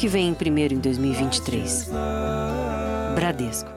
[0.00, 1.90] que vem primeiro em 2023.
[3.14, 3.68] Bradesco.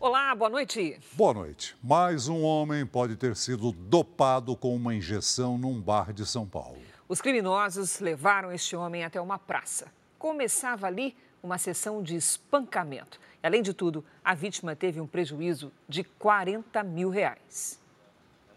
[0.00, 0.98] Olá, boa noite.
[1.12, 1.76] Boa noite.
[1.84, 6.78] Mais um homem pode ter sido dopado com uma injeção num bar de São Paulo.
[7.06, 9.92] Os criminosos levaram este homem até uma praça.
[10.18, 13.20] Começava ali uma sessão de espancamento.
[13.42, 17.78] Além de tudo, a vítima teve um prejuízo de 40 mil reais.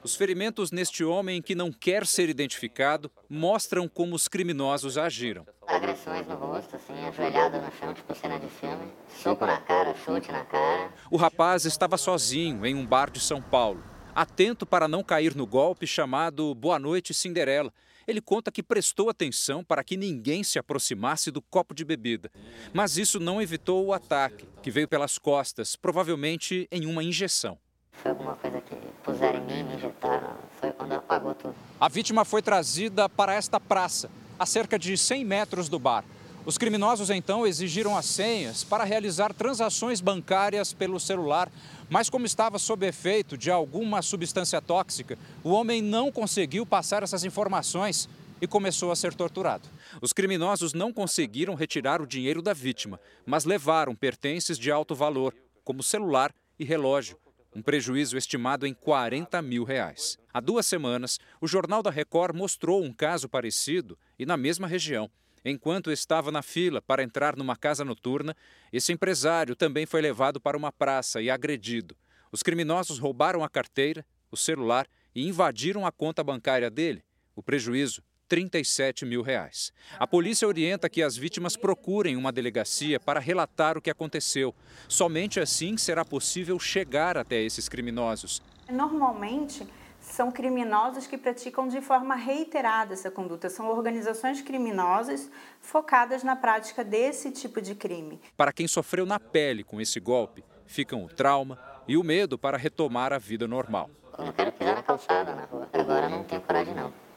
[0.02, 5.46] Os ferimentos neste homem que não quer ser identificado mostram como os criminosos agiram.
[5.68, 8.94] Agressões no rosto, assim, ajoelhado no chão, tipo cena de filme.
[9.22, 10.94] Soco na cara, chute na cara.
[11.12, 13.84] O rapaz estava sozinho em um bar de São Paulo,
[14.16, 17.74] atento para não cair no golpe chamado Boa Noite Cinderela.
[18.08, 22.32] Ele conta que prestou atenção para que ninguém se aproximasse do copo de bebida.
[22.74, 27.60] Mas isso não evitou o ataque, que veio pelas costas, provavelmente em uma injeção.
[28.02, 30.34] Foi alguma coisa que puseram em mim, me injetaram.
[30.62, 31.54] Foi quando apagou tudo.
[31.80, 36.06] A vítima foi trazida para esta praça, a cerca de 100 metros do bar.
[36.46, 41.52] Os criminosos então exigiram as senhas para realizar transações bancárias pelo celular,
[41.90, 47.26] mas como estava sob efeito de alguma substância tóxica, o homem não conseguiu passar essas
[47.26, 48.08] informações
[48.42, 49.68] e começou a ser torturado.
[50.02, 55.36] Os criminosos não conseguiram retirar o dinheiro da vítima, mas levaram pertences de alto valor,
[55.66, 57.18] como celular e relógio
[57.60, 60.18] um prejuízo estimado em 40 mil reais.
[60.34, 65.12] Há duas semanas, o Jornal da Record mostrou um caso parecido e na mesma região.
[65.44, 68.34] Enquanto estava na fila para entrar numa casa noturna,
[68.72, 71.98] esse empresário também foi levado para uma praça e agredido.
[72.32, 77.04] Os criminosos roubaram a carteira, o celular e invadiram a conta bancária dele.
[77.36, 79.74] O prejuízo 37 mil reais.
[80.00, 84.54] A polícia orienta que as vítimas procurem uma delegacia para relatar o que aconteceu.
[84.88, 88.42] Somente assim será possível chegar até esses criminosos.
[88.70, 89.68] Normalmente,
[90.00, 93.50] são criminosos que praticam de forma reiterada essa conduta.
[93.50, 98.22] São organizações criminosas focadas na prática desse tipo de crime.
[98.38, 102.58] Para quem sofreu na pele com esse golpe, ficam o trauma e o medo para
[102.58, 103.90] retomar a vida normal.
[104.18, 105.68] Eu não quero pisar na calçada na rua.
[105.74, 107.09] Agora não tenho coragem não.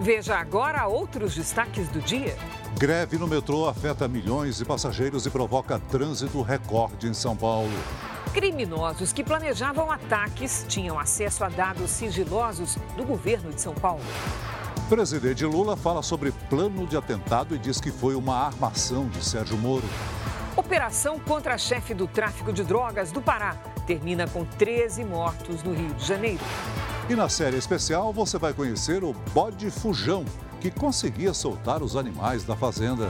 [0.00, 2.36] Veja agora outros destaques do dia.
[2.78, 7.72] Greve no metrô afeta milhões de passageiros e provoca trânsito recorde em São Paulo.
[8.34, 14.04] Criminosos que planejavam ataques tinham acesso a dados sigilosos do governo de São Paulo.
[14.86, 19.56] Presidente Lula fala sobre plano de atentado e diz que foi uma armação de Sérgio
[19.56, 19.88] Moro.
[20.54, 23.56] Operação contra a chefe do tráfico de drogas do Pará
[23.86, 26.40] termina com 13 mortos no Rio de Janeiro.
[27.08, 30.24] E na série especial você vai conhecer o bode fujão,
[30.60, 33.08] que conseguia soltar os animais da fazenda.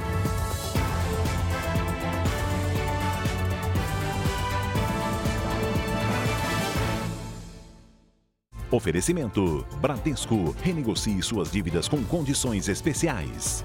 [8.71, 10.55] Oferecimento: Bradesco.
[10.63, 13.65] Renegocie suas dívidas com condições especiais.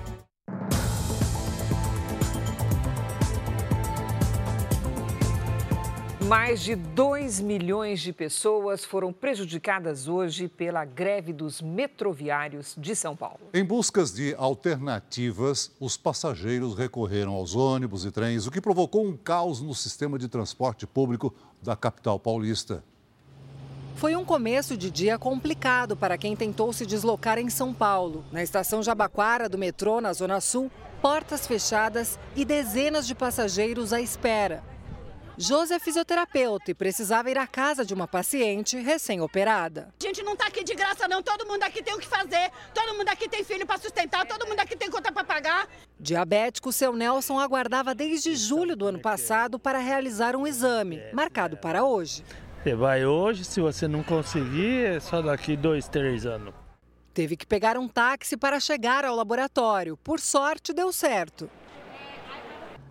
[6.31, 13.18] Mais de 2 milhões de pessoas foram prejudicadas hoje pela greve dos metroviários de São
[13.18, 13.42] Paulo.
[13.53, 19.18] Em buscas de alternativas, os passageiros recorreram aos ônibus e trens, o que provocou um
[19.18, 22.81] caos no sistema de transporte público da capital paulista.
[23.98, 28.24] Foi um começo de dia complicado para quem tentou se deslocar em São Paulo.
[28.31, 30.72] Na estação Jabaquara do metrô, na Zona Sul,
[31.02, 34.71] portas fechadas e dezenas de passageiros à espera.
[35.41, 39.91] Josi é fisioterapeuta e precisava ir à casa de uma paciente recém-operada.
[40.00, 41.24] A gente não está aqui de graça, não.
[41.24, 42.52] Todo mundo aqui tem o que fazer.
[42.72, 44.24] Todo mundo aqui tem filho para sustentar.
[44.28, 45.68] Todo mundo aqui tem conta para pagar.
[46.00, 51.84] Diabético, seu Nelson aguardava desde julho do ano passado para realizar um exame, marcado para
[51.84, 52.24] hoje.
[52.62, 56.53] Você vai hoje, se você não conseguir, é só daqui dois, três anos.
[57.16, 59.97] Teve que pegar um táxi para chegar ao laboratório.
[59.97, 61.50] Por sorte, deu certo.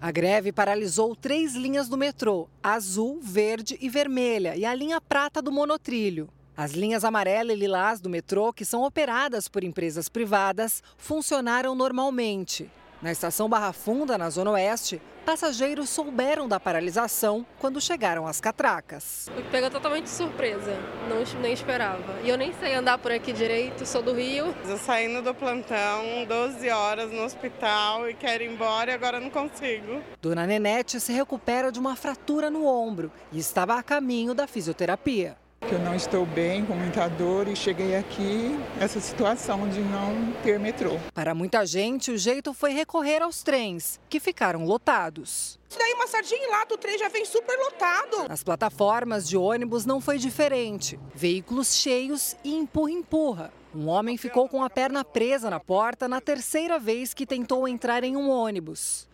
[0.03, 5.43] A greve paralisou três linhas do metrô: azul, verde e vermelha, e a linha prata
[5.43, 6.27] do monotrilho.
[6.57, 12.71] As linhas amarela e lilás do metrô, que são operadas por empresas privadas, funcionaram normalmente.
[13.03, 19.28] Na estação Barra Funda, na Zona Oeste, passageiros souberam da paralisação quando chegaram às catracas.
[19.37, 20.77] Me pegou totalmente de surpresa,
[21.09, 22.21] não, nem esperava.
[22.25, 24.55] E eu nem sei andar por aqui direito, sou do Rio.
[24.67, 29.31] Eu saindo do plantão, 12 horas no hospital e quero ir embora e agora não
[29.31, 30.03] consigo.
[30.21, 35.37] Dona Nenete se recupera de uma fratura no ombro e estava a caminho da fisioterapia.
[35.60, 40.33] Que eu não estou bem, com muita dor e cheguei aqui essa situação de não
[40.42, 40.98] ter metrô.
[41.15, 45.59] Para muita gente, o jeito foi recorrer aos trens, que ficaram lotados.
[45.68, 48.28] Se daí uma sardinha lá, o trem já vem super lotado.
[48.28, 50.98] Nas plataformas de ônibus não foi diferente.
[51.15, 53.53] Veículos cheios e empurra-empurra.
[53.72, 58.03] Um homem ficou com a perna presa na porta na terceira vez que tentou entrar
[58.03, 59.09] em um ônibus.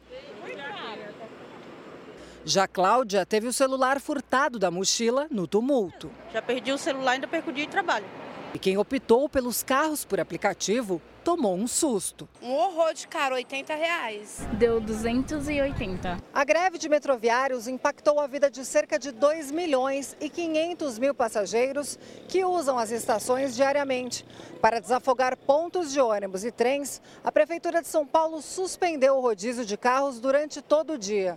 [2.48, 6.08] Já Cláudia teve o celular furtado da mochila no tumulto.
[6.32, 8.06] Já perdi o celular e ainda perco o dia de trabalho.
[8.54, 12.28] E quem optou pelos carros por aplicativo tomou um susto.
[12.40, 14.46] Um horror de caro, 80 reais.
[14.52, 16.18] Deu 280.
[16.32, 21.12] A greve de metroviários impactou a vida de cerca de 2 milhões e 500 mil
[21.16, 24.24] passageiros que usam as estações diariamente.
[24.62, 29.66] Para desafogar pontos de ônibus e trens, a Prefeitura de São Paulo suspendeu o rodízio
[29.66, 31.36] de carros durante todo o dia.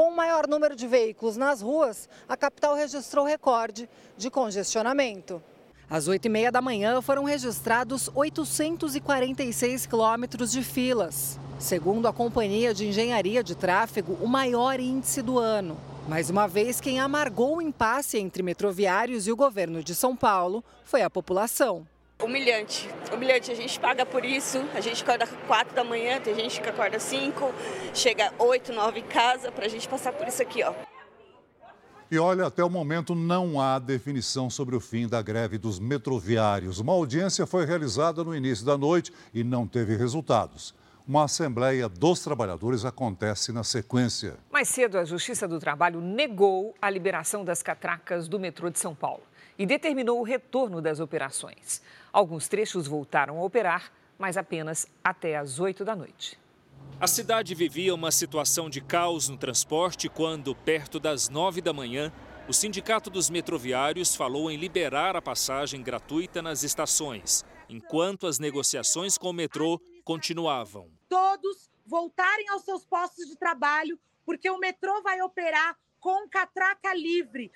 [0.00, 3.86] Com o maior número de veículos nas ruas, a capital registrou recorde
[4.16, 5.42] de congestionamento.
[5.90, 11.38] Às 8h30 da manhã foram registrados 846 quilômetros de filas.
[11.58, 15.78] Segundo a Companhia de Engenharia de Tráfego, o maior índice do ano.
[16.08, 20.64] Mais uma vez, quem amargou o impasse entre metroviários e o governo de São Paulo
[20.82, 21.86] foi a população.
[22.22, 23.50] Humilhante, humilhante.
[23.50, 24.58] A gente paga por isso.
[24.74, 27.52] A gente acorda 4 da manhã, tem gente que acorda 5,
[27.94, 30.72] chega 8, 9 em casa para a gente passar por isso aqui, ó.
[32.10, 36.80] E olha, até o momento não há definição sobre o fim da greve dos metroviários.
[36.80, 40.74] Uma audiência foi realizada no início da noite e não teve resultados.
[41.06, 44.36] Uma assembleia dos trabalhadores acontece na sequência.
[44.50, 48.94] Mais cedo, a Justiça do Trabalho negou a liberação das catracas do metrô de São
[48.94, 49.22] Paulo
[49.58, 51.82] e determinou o retorno das operações.
[52.12, 56.38] Alguns trechos voltaram a operar, mas apenas até às 8 da noite.
[57.00, 62.12] A cidade vivia uma situação de caos no transporte quando, perto das nove da manhã,
[62.46, 69.16] o Sindicato dos Metroviários falou em liberar a passagem gratuita nas estações, enquanto as negociações
[69.16, 70.90] com o metrô continuavam.
[71.08, 77.50] Todos voltarem aos seus postos de trabalho, porque o metrô vai operar com catraca livre.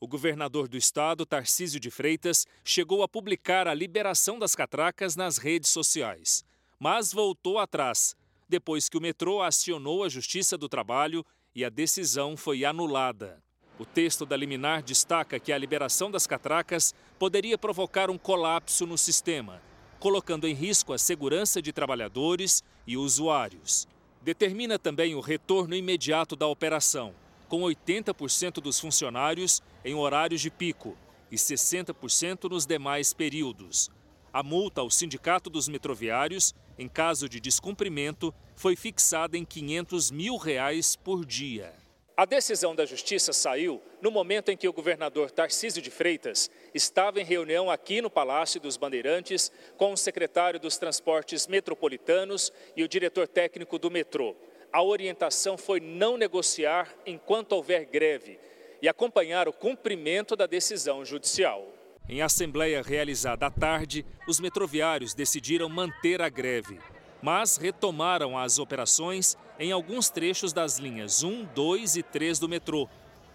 [0.00, 5.38] O governador do estado, Tarcísio de Freitas, chegou a publicar a liberação das catracas nas
[5.38, 6.44] redes sociais,
[6.78, 8.16] mas voltou atrás
[8.48, 11.24] depois que o metrô acionou a Justiça do Trabalho
[11.54, 13.42] e a decisão foi anulada.
[13.78, 18.98] O texto da liminar destaca que a liberação das catracas poderia provocar um colapso no
[18.98, 19.62] sistema,
[20.02, 23.86] colocando em risco a segurança de trabalhadores e usuários.
[24.20, 27.14] Determina também o retorno imediato da operação,
[27.48, 30.98] com 80% dos funcionários em horários de pico
[31.30, 33.92] e 60% nos demais períodos.
[34.32, 40.36] A multa ao Sindicato dos Metroviários, em caso de descumprimento, foi fixada em 500 mil
[40.36, 41.72] reais por dia.
[42.14, 47.18] A decisão da Justiça saiu no momento em que o governador Tarcísio de Freitas estava
[47.18, 52.88] em reunião aqui no Palácio dos Bandeirantes com o secretário dos Transportes Metropolitanos e o
[52.88, 54.36] diretor técnico do metrô.
[54.70, 58.38] A orientação foi não negociar enquanto houver greve
[58.82, 61.66] e acompanhar o cumprimento da decisão judicial.
[62.06, 66.78] Em assembleia realizada à tarde, os metroviários decidiram manter a greve,
[67.22, 72.88] mas retomaram as operações em alguns trechos das linhas 1, 2 e 3 do metrô,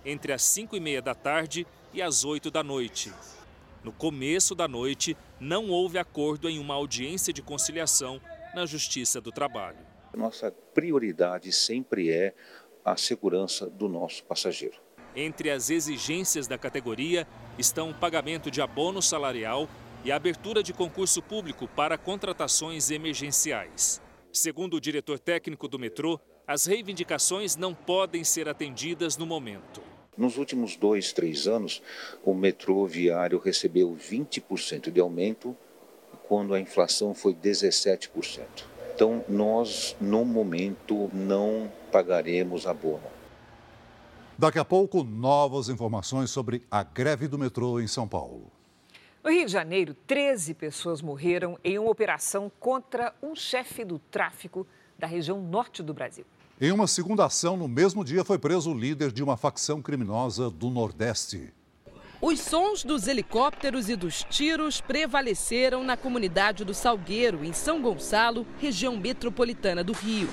[0.06, 3.12] entre as 5 e meia da tarde e as 8 da noite.
[3.84, 8.20] No começo da noite, não houve acordo em uma audiência de conciliação
[8.54, 9.78] na Justiça do Trabalho.
[10.14, 12.34] Nossa prioridade sempre é
[12.84, 14.76] a segurança do nosso passageiro.
[15.16, 19.70] Entre as exigências da categoria estão o pagamento de abono salarial
[20.04, 24.02] e a abertura de concurso público para contratações emergenciais.
[24.32, 29.82] Segundo o diretor técnico do metrô, as reivindicações não podem ser atendidas no momento.
[30.18, 31.82] Nos últimos dois, três anos,
[32.24, 35.56] o metrô viário recebeu 20% de aumento,
[36.28, 38.10] quando a inflação foi 17%.
[38.96, 43.18] Então, nós, no momento, não pagaremos abono.
[44.38, 48.57] Daqui a pouco, novas informações sobre a greve do metrô em São Paulo.
[49.28, 54.66] No Rio de Janeiro, 13 pessoas morreram em uma operação contra um chefe do tráfico
[54.98, 56.24] da região norte do Brasil.
[56.62, 60.50] Em uma segunda ação, no mesmo dia, foi preso o líder de uma facção criminosa
[60.50, 61.54] do Nordeste.
[62.22, 68.48] Os sons dos helicópteros e dos tiros prevaleceram na comunidade do Salgueiro, em São Gonçalo,
[68.62, 70.30] região metropolitana do Rio.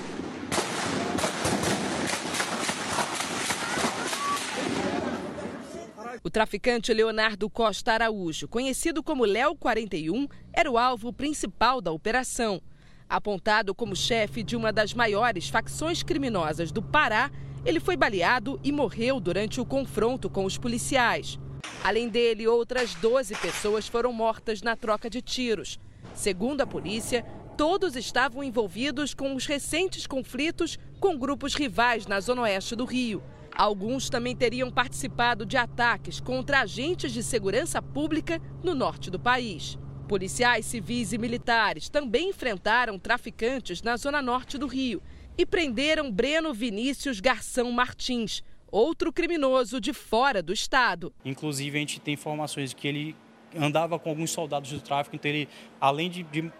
[6.25, 12.59] O traficante Leonardo Costa Araújo, conhecido como Léo 41, era o alvo principal da operação.
[13.07, 17.29] Apontado como chefe de uma das maiores facções criminosas do Pará,
[17.63, 21.37] ele foi baleado e morreu durante o confronto com os policiais.
[21.83, 25.79] Além dele, outras 12 pessoas foram mortas na troca de tiros.
[26.15, 27.23] Segundo a polícia,
[27.55, 33.21] todos estavam envolvidos com os recentes conflitos com grupos rivais na zona oeste do Rio.
[33.55, 39.79] Alguns também teriam participado de ataques contra agentes de segurança pública no norte do país.
[40.09, 45.01] Policiais civis e militares também enfrentaram traficantes na zona norte do Rio
[45.37, 51.13] e prenderam Breno Vinícius Garção Martins, outro criminoso de fora do estado.
[51.23, 53.15] Inclusive, a gente tem informações de que ele
[53.57, 55.47] andava com alguns soldados do tráfico, então ele,
[55.79, 56.51] além de, de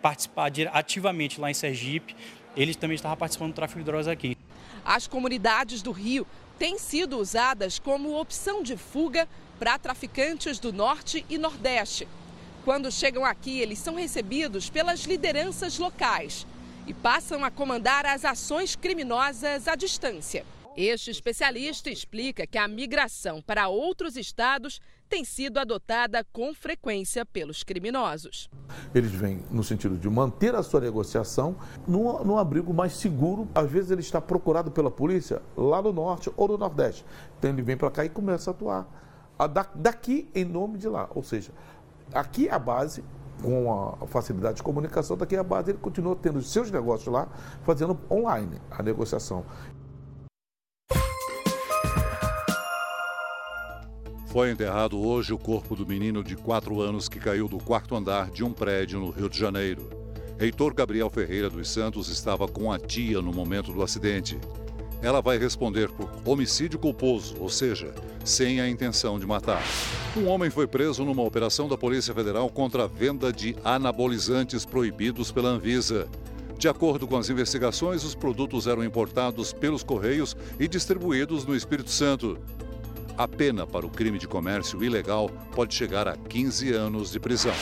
[0.00, 2.14] participar ativamente lá em Sergipe,
[2.56, 4.36] ele também estava participando do tráfico de drogas aqui.
[4.84, 6.26] As comunidades do Rio
[6.58, 12.08] têm sido usadas como opção de fuga para traficantes do Norte e Nordeste.
[12.64, 16.46] Quando chegam aqui, eles são recebidos pelas lideranças locais
[16.86, 20.44] e passam a comandar as ações criminosas à distância.
[20.76, 27.62] Este especialista explica que a migração para outros estados tem sido adotada com frequência pelos
[27.62, 28.50] criminosos.
[28.92, 31.54] Eles vêm no sentido de manter a sua negociação
[31.86, 33.48] num, num abrigo mais seguro.
[33.54, 37.06] Às vezes ele está procurado pela polícia lá no norte ou no nordeste.
[37.38, 38.88] Então ele vem para cá e começa a atuar
[39.76, 41.08] daqui em nome de lá.
[41.14, 41.52] Ou seja,
[42.12, 43.04] aqui é a base,
[43.40, 47.28] com a facilidade de comunicação, daqui é a base ele continua tendo seus negócios lá,
[47.62, 49.44] fazendo online a negociação.
[54.34, 58.32] Foi enterrado hoje o corpo do menino de 4 anos que caiu do quarto andar
[58.32, 59.88] de um prédio no Rio de Janeiro.
[60.40, 64.36] Heitor Gabriel Ferreira dos Santos estava com a tia no momento do acidente.
[65.00, 69.62] Ela vai responder por homicídio culposo, ou seja, sem a intenção de matar.
[70.16, 75.30] Um homem foi preso numa operação da Polícia Federal contra a venda de anabolizantes proibidos
[75.30, 76.08] pela Anvisa.
[76.58, 81.90] De acordo com as investigações, os produtos eram importados pelos Correios e distribuídos no Espírito
[81.90, 82.36] Santo.
[83.16, 87.54] A pena para o crime de comércio ilegal pode chegar a 15 anos de prisão.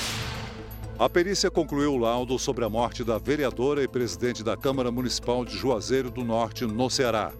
[0.99, 5.45] A perícia concluiu o laudo sobre a morte da vereadora e presidente da Câmara Municipal
[5.45, 7.33] de Juazeiro do Norte, no Ceará.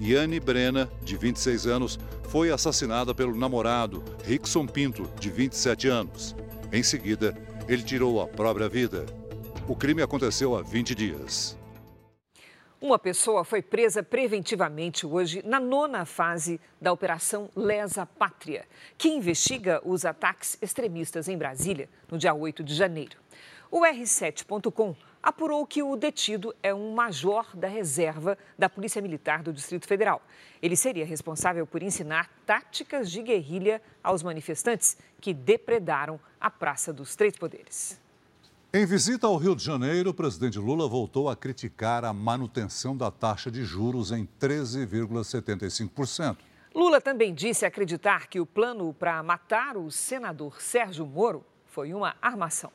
[0.00, 6.36] Yane Brena, de 26 anos, foi assassinada pelo namorado, Rickson Pinto, de 27 anos.
[6.72, 9.06] Em seguida, ele tirou a própria vida.
[9.66, 11.55] O crime aconteceu há 20 dias.
[12.78, 18.66] Uma pessoa foi presa preventivamente hoje na nona fase da Operação Lesa Pátria,
[18.98, 23.16] que investiga os ataques extremistas em Brasília no dia 8 de janeiro.
[23.70, 29.54] O R7.com apurou que o detido é um major da reserva da Polícia Militar do
[29.54, 30.20] Distrito Federal.
[30.60, 37.16] Ele seria responsável por ensinar táticas de guerrilha aos manifestantes que depredaram a Praça dos
[37.16, 37.98] Três Poderes.
[38.74, 43.10] Em visita ao Rio de Janeiro, o presidente Lula voltou a criticar a manutenção da
[43.10, 46.36] taxa de juros em 13,75%.
[46.74, 52.16] Lula também disse acreditar que o plano para matar o senador Sérgio Moro foi uma
[52.20, 52.70] armação.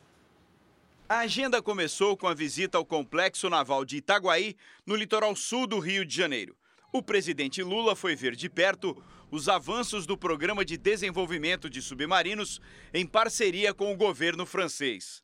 [1.08, 4.56] A agenda começou com a visita ao Complexo Naval de Itaguaí,
[4.86, 6.56] no litoral sul do Rio de Janeiro.
[6.92, 8.98] O presidente Lula foi ver de perto
[9.30, 12.60] os avanços do Programa de Desenvolvimento de Submarinos
[12.94, 15.22] em parceria com o governo francês.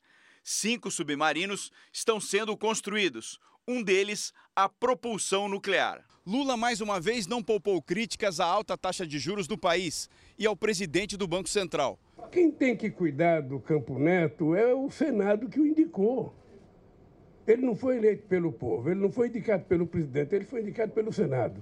[0.50, 3.38] Cinco submarinos estão sendo construídos,
[3.68, 6.06] um deles a propulsão nuclear.
[6.26, 10.48] Lula mais uma vez não poupou críticas à alta taxa de juros do país e
[10.48, 12.00] ao presidente do Banco Central.
[12.32, 16.34] Quem tem que cuidar do Campo Neto é o Senado que o indicou.
[17.46, 20.94] Ele não foi eleito pelo povo, ele não foi indicado pelo presidente, ele foi indicado
[20.94, 21.62] pelo Senado.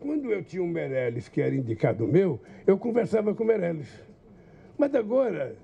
[0.00, 3.86] Quando eu tinha um Meirelles que era indicado meu, eu conversava com o Meirelles.
[4.76, 5.56] Mas agora,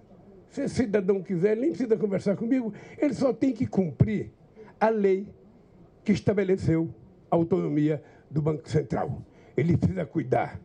[0.50, 4.32] se cidadão quiser, ele nem precisa conversar comigo, ele só tem que cumprir
[4.78, 5.28] a lei
[6.04, 6.92] que estabeleceu
[7.30, 9.24] a autonomia do Banco Central.
[9.56, 10.60] Ele precisa cuidar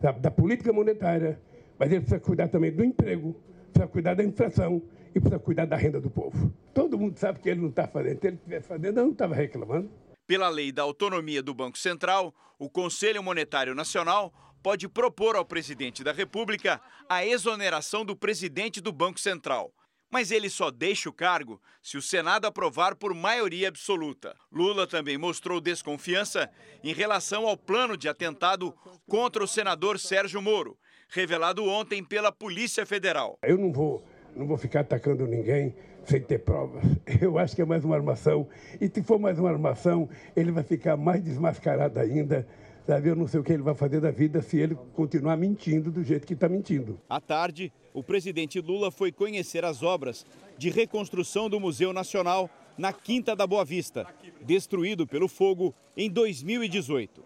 [0.00, 1.40] da, da política monetária,
[1.78, 3.34] mas ele precisa cuidar também do emprego,
[3.72, 4.80] precisa cuidar da inflação
[5.14, 6.52] e precisa cuidar da renda do povo.
[6.72, 8.20] Todo mundo sabe que ele não está fazendo.
[8.20, 9.90] Se ele estivesse fazendo, eu não estava reclamando.
[10.26, 14.32] Pela lei da autonomia do Banco Central, o Conselho Monetário Nacional
[14.64, 19.70] pode propor ao presidente da República a exoneração do presidente do Banco Central.
[20.10, 24.34] Mas ele só deixa o cargo se o Senado aprovar por maioria absoluta.
[24.50, 26.48] Lula também mostrou desconfiança
[26.82, 28.74] em relação ao plano de atentado
[29.06, 30.78] contra o senador Sérgio Moro,
[31.10, 33.38] revelado ontem pela Polícia Federal.
[33.42, 34.02] Eu não vou,
[34.34, 35.74] não vou ficar atacando ninguém
[36.06, 36.82] sem ter provas.
[37.20, 38.48] Eu acho que é mais uma armação.
[38.80, 42.46] E se for mais uma armação, ele vai ficar mais desmascarado ainda
[42.86, 45.90] Sabe, eu não sei o que ele vai fazer da vida se ele continuar mentindo
[45.90, 47.00] do jeito que está mentindo.
[47.08, 50.26] À tarde, o presidente Lula foi conhecer as obras
[50.58, 54.06] de reconstrução do Museu Nacional na Quinta da Boa Vista,
[54.42, 57.24] destruído pelo fogo em 2018.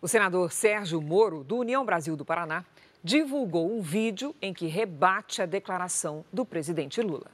[0.00, 2.64] O senador Sérgio Moro, do União Brasil do Paraná,
[3.04, 7.30] divulgou um vídeo em que rebate a declaração do presidente Lula.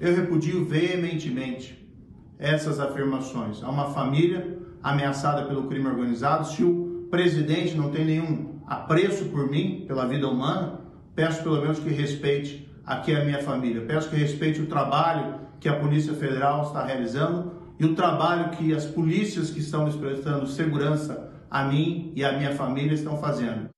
[0.00, 1.86] Eu repudio veementemente
[2.38, 3.62] essas afirmações.
[3.62, 6.46] Há uma família ameaçada pelo crime organizado.
[6.46, 10.80] Se o presidente não tem nenhum apreço por mim, pela vida humana,
[11.14, 13.84] peço pelo menos que respeite aqui a minha família.
[13.86, 18.74] Peço que respeite o trabalho que a Polícia Federal está realizando e o trabalho que
[18.74, 23.68] as polícias que estão prestando segurança a mim e a minha família estão fazendo.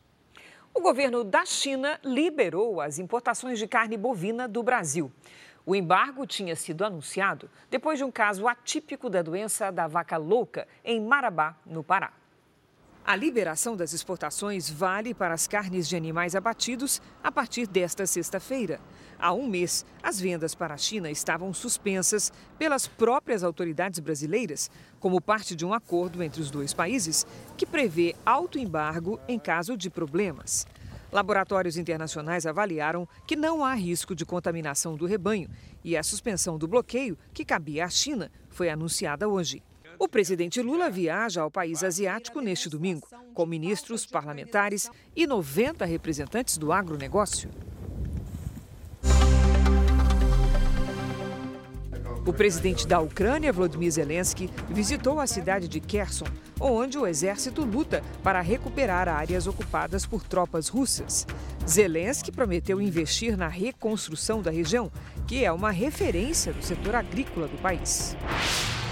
[0.75, 5.12] O governo da China liberou as importações de carne bovina do Brasil.
[5.65, 10.67] O embargo tinha sido anunciado depois de um caso atípico da doença da vaca louca
[10.84, 12.12] em Marabá, no Pará.
[13.05, 18.79] A liberação das exportações vale para as carnes de animais abatidos a partir desta sexta-feira.
[19.20, 25.20] Há um mês, as vendas para a China estavam suspensas pelas próprias autoridades brasileiras, como
[25.20, 27.27] parte de um acordo entre os dois países
[27.58, 30.65] que prevê alto embargo em caso de problemas.
[31.13, 35.48] Laboratórios internacionais avaliaram que não há risco de contaminação do rebanho
[35.84, 39.62] e a suspensão do bloqueio que cabia à China foi anunciada hoje.
[40.00, 46.58] O presidente Lula viaja ao país asiático neste domingo, com ministros, parlamentares e 90 representantes
[46.58, 47.48] do agronegócio.
[52.25, 56.25] O presidente da Ucrânia, Volodymyr Zelensky, visitou a cidade de Kherson,
[56.58, 61.27] onde o exército luta para recuperar áreas ocupadas por tropas russas.
[61.68, 64.89] Zelensky prometeu investir na reconstrução da região,
[65.27, 68.15] que é uma referência do setor agrícola do país.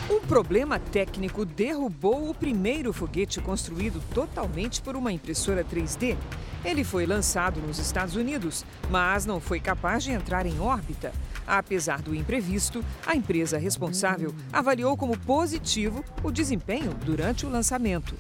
[0.10, 6.18] Um problema técnico derrubou o primeiro foguete construído totalmente por uma impressora 3D.
[6.66, 11.14] Ele foi lançado nos Estados Unidos, mas não foi capaz de entrar em órbita.
[11.52, 18.16] Apesar do imprevisto, a empresa responsável avaliou como positivo o desempenho durante o lançamento.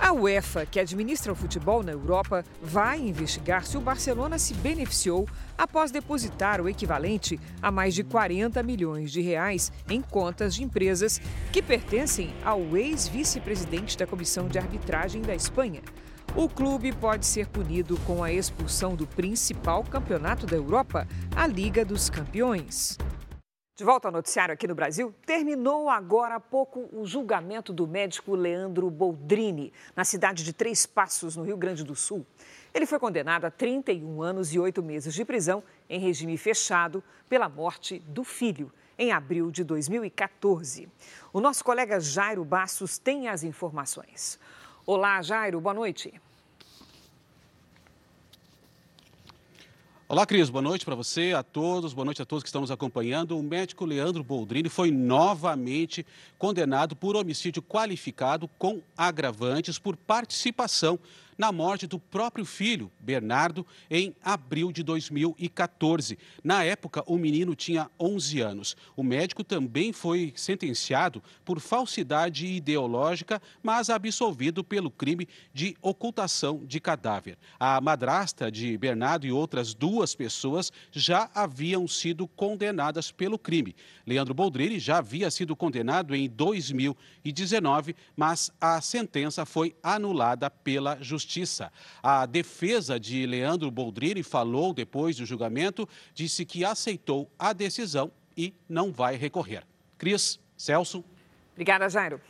[0.00, 5.28] A UEFA, que administra o futebol na Europa, vai investigar se o Barcelona se beneficiou
[5.56, 11.20] após depositar o equivalente a mais de 40 milhões de reais em contas de empresas
[11.52, 15.82] que pertencem ao ex-vice-presidente da Comissão de Arbitragem da Espanha.
[16.36, 21.06] O clube pode ser punido com a expulsão do principal campeonato da Europa,
[21.36, 22.98] a Liga dos Campeões.
[23.76, 28.34] De volta ao noticiário aqui no Brasil, terminou agora há pouco o julgamento do médico
[28.34, 32.24] Leandro Boldrini, na cidade de Três Passos, no Rio Grande do Sul.
[32.72, 37.48] Ele foi condenado a 31 anos e 8 meses de prisão em regime fechado pela
[37.48, 40.88] morte do filho, em abril de 2014.
[41.32, 44.38] O nosso colega Jairo Bastos tem as informações.
[44.86, 46.12] Olá, Jairo, boa noite.
[50.06, 50.50] Olá, Cris.
[50.50, 51.94] Boa noite para você, a todos.
[51.94, 53.38] Boa noite a todos que estão nos acompanhando.
[53.38, 56.04] O médico Leandro Boldrini foi novamente
[56.36, 61.00] condenado por homicídio qualificado com agravantes por participação
[61.36, 66.18] na morte do próprio filho, Bernardo, em abril de 2014.
[66.42, 68.76] Na época, o menino tinha 11 anos.
[68.96, 76.80] O médico também foi sentenciado por falsidade ideológica, mas absolvido pelo crime de ocultação de
[76.80, 77.36] cadáver.
[77.58, 83.74] A madrasta de Bernardo e outras duas pessoas já haviam sido condenadas pelo crime.
[84.06, 91.23] Leandro Boldrini já havia sido condenado em 2019, mas a sentença foi anulada pela Justiça
[91.24, 91.72] Justiça.
[92.02, 98.54] A defesa de Leandro Boldrini falou depois do julgamento, disse que aceitou a decisão e
[98.68, 99.64] não vai recorrer.
[99.96, 101.02] Cris, Celso.
[101.52, 102.20] Obrigada, Jairo.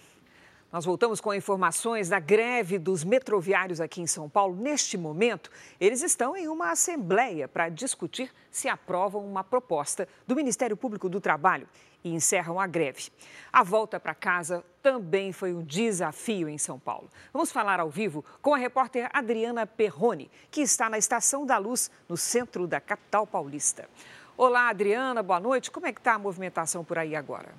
[0.73, 4.57] Nós voltamos com informações da greve dos metroviários aqui em São Paulo.
[4.57, 10.77] Neste momento, eles estão em uma assembleia para discutir se aprovam uma proposta do Ministério
[10.77, 11.69] Público do Trabalho
[12.05, 13.11] e encerram a greve.
[13.51, 17.11] A volta para casa também foi um desafio em São Paulo.
[17.33, 21.91] Vamos falar ao vivo com a repórter Adriana Perrone, que está na Estação da Luz,
[22.09, 23.89] no centro da capital paulista.
[24.37, 25.71] Olá, Adriana, boa noite.
[25.71, 27.55] Como é que está a movimentação por aí agora?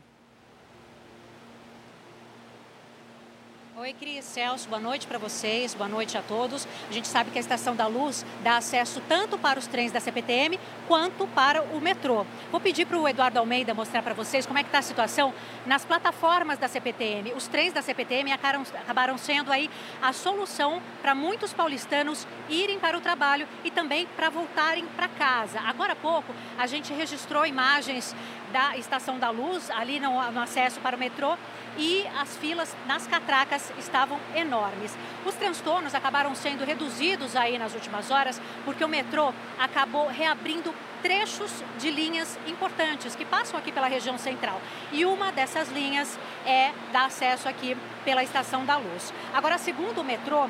[3.77, 6.65] Oi, Cris, Celso, boa noite para vocês, boa noite a todos.
[6.89, 9.99] A gente sabe que a Estação da Luz dá acesso tanto para os trens da
[9.99, 10.57] CPTM
[10.87, 12.25] quanto para o metrô.
[12.53, 15.33] Vou pedir para o Eduardo Almeida mostrar para vocês como é que está a situação
[15.65, 17.33] nas plataformas da CPTM.
[17.33, 19.69] Os trens da CPTM acabaram sendo aí
[20.01, 25.59] a solução para muitos paulistanos irem para o trabalho e também para voltarem para casa.
[25.59, 28.15] Agora há pouco a gente registrou imagens
[28.53, 31.35] da Estação da Luz, ali no, no acesso para o metrô,
[31.77, 34.95] e as filas nas catracas estavam enormes.
[35.25, 41.63] Os transtornos acabaram sendo reduzidos aí nas últimas horas, porque o metrô acabou reabrindo trechos
[41.77, 44.59] de linhas importantes que passam aqui pela região central.
[44.91, 49.13] E uma dessas linhas é dar acesso aqui pela Estação da Luz.
[49.33, 50.49] Agora, segundo o metrô,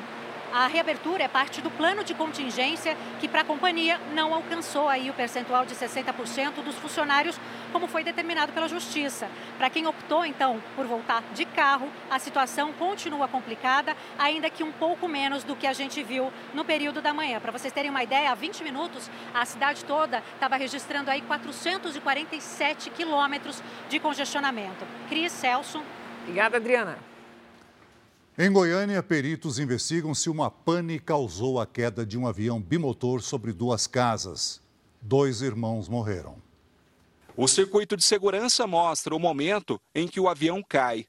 [0.52, 5.10] a reabertura é parte do plano de contingência que para a companhia não alcançou aí
[5.10, 7.38] o percentual de 60% dos funcionários,
[7.72, 9.28] como foi determinado pela Justiça.
[9.58, 14.72] Para quem optou então por voltar de carro, a situação continua complicada, ainda que um
[14.72, 17.40] pouco menos do que a gente viu no período da manhã.
[17.40, 22.90] Para vocês terem uma ideia, há 20 minutos a cidade toda estava registrando aí 447
[22.90, 24.86] quilômetros de congestionamento.
[25.08, 25.82] Cris Celso.
[26.22, 27.15] Obrigada, Adriana.
[28.38, 33.50] Em Goiânia, peritos investigam se uma pane causou a queda de um avião bimotor sobre
[33.50, 34.60] duas casas.
[35.00, 36.36] Dois irmãos morreram.
[37.34, 41.06] O circuito de segurança mostra o momento em que o avião cai.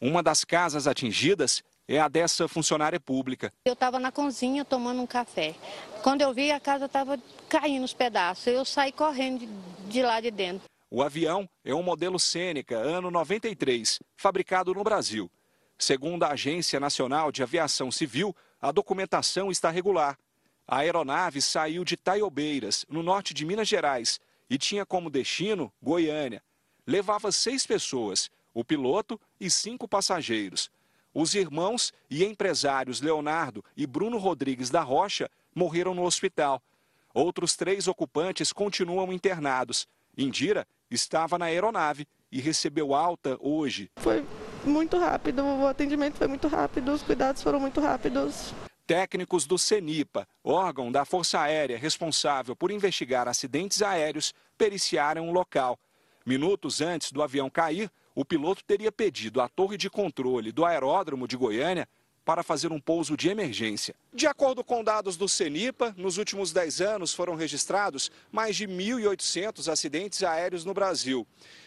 [0.00, 3.52] Uma das casas atingidas é a dessa funcionária pública.
[3.66, 5.54] Eu estava na cozinha tomando um café.
[6.02, 8.46] Quando eu vi, a casa estava caindo os pedaços.
[8.46, 9.46] Eu saí correndo
[9.86, 10.66] de lá de dentro.
[10.90, 15.30] O avião é um modelo Sêneca, ano 93, fabricado no Brasil.
[15.80, 20.18] Segundo a Agência Nacional de Aviação Civil, a documentação está regular.
[20.68, 26.42] A aeronave saiu de Taiobeiras, no norte de Minas Gerais, e tinha como destino Goiânia.
[26.86, 30.70] Levava seis pessoas, o piloto e cinco passageiros.
[31.14, 36.62] Os irmãos e empresários Leonardo e Bruno Rodrigues da Rocha morreram no hospital.
[37.14, 39.88] Outros três ocupantes continuam internados.
[40.14, 43.90] Indira estava na aeronave e recebeu alta hoje.
[43.96, 44.22] Foi
[44.64, 48.52] muito rápido, o atendimento foi muito rápido, os cuidados foram muito rápidos.
[48.86, 55.78] Técnicos do CENIPA, órgão da Força Aérea responsável por investigar acidentes aéreos, periciaram o local.
[56.26, 61.28] Minutos antes do avião cair, o piloto teria pedido à torre de controle do aeródromo
[61.28, 61.88] de Goiânia
[62.24, 63.94] para fazer um pouso de emergência.
[64.12, 69.72] De acordo com dados do CENIPA, nos últimos 10 anos foram registrados mais de 1.800
[69.72, 71.26] acidentes aéreos no Brasil.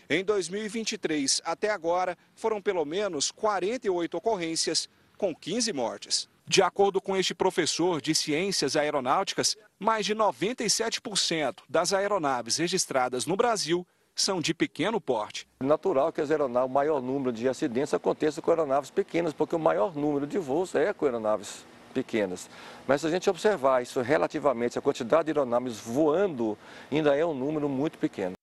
[0.10, 6.30] Em 2023, até agora, foram pelo menos 48 ocorrências, com 15 mortes.
[6.46, 13.38] De acordo com este professor de ciências aeronáuticas, mais de 97% das aeronaves registradas no
[13.38, 15.48] Brasil são de pequeno porte.
[15.62, 19.56] É natural que as aeronaves, o maior número de acidentes aconteça com aeronaves pequenas, porque
[19.56, 22.50] o maior número de voos é com aeronaves pequenas.
[22.86, 26.58] Mas se a gente observar isso relativamente, a quantidade de aeronaves voando
[26.92, 28.34] ainda é um número muito pequeno.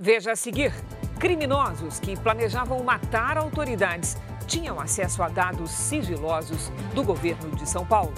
[0.00, 0.72] Veja a seguir:
[1.18, 8.14] criminosos que planejavam matar autoridades tinham acesso a dados sigilosos do governo de São Paulo.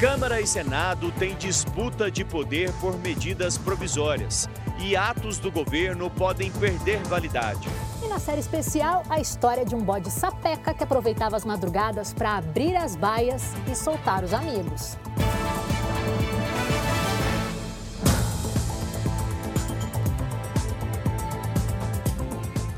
[0.00, 4.48] Câmara e Senado têm disputa de poder por medidas provisórias
[4.80, 7.68] e atos do governo podem perder validade.
[8.02, 12.36] E na série especial, a história de um bode sapeca que aproveitava as madrugadas para
[12.38, 14.96] abrir as baias e soltar os amigos.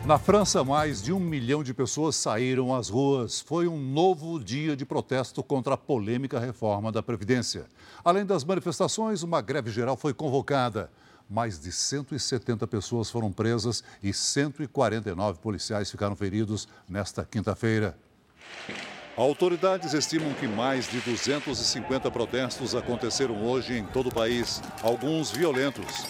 [0.04, 3.40] Na França, mais de um milhão de pessoas saíram às ruas.
[3.40, 7.64] Foi um novo dia de protesto contra a polêmica reforma da Previdência.
[8.04, 10.90] Além das manifestações, uma greve geral foi convocada.
[11.28, 17.96] Mais de 170 pessoas foram presas e 149 policiais ficaram feridos nesta quinta-feira.
[19.16, 26.04] Autoridades estimam que mais de 250 protestos aconteceram hoje em todo o país, alguns violentos.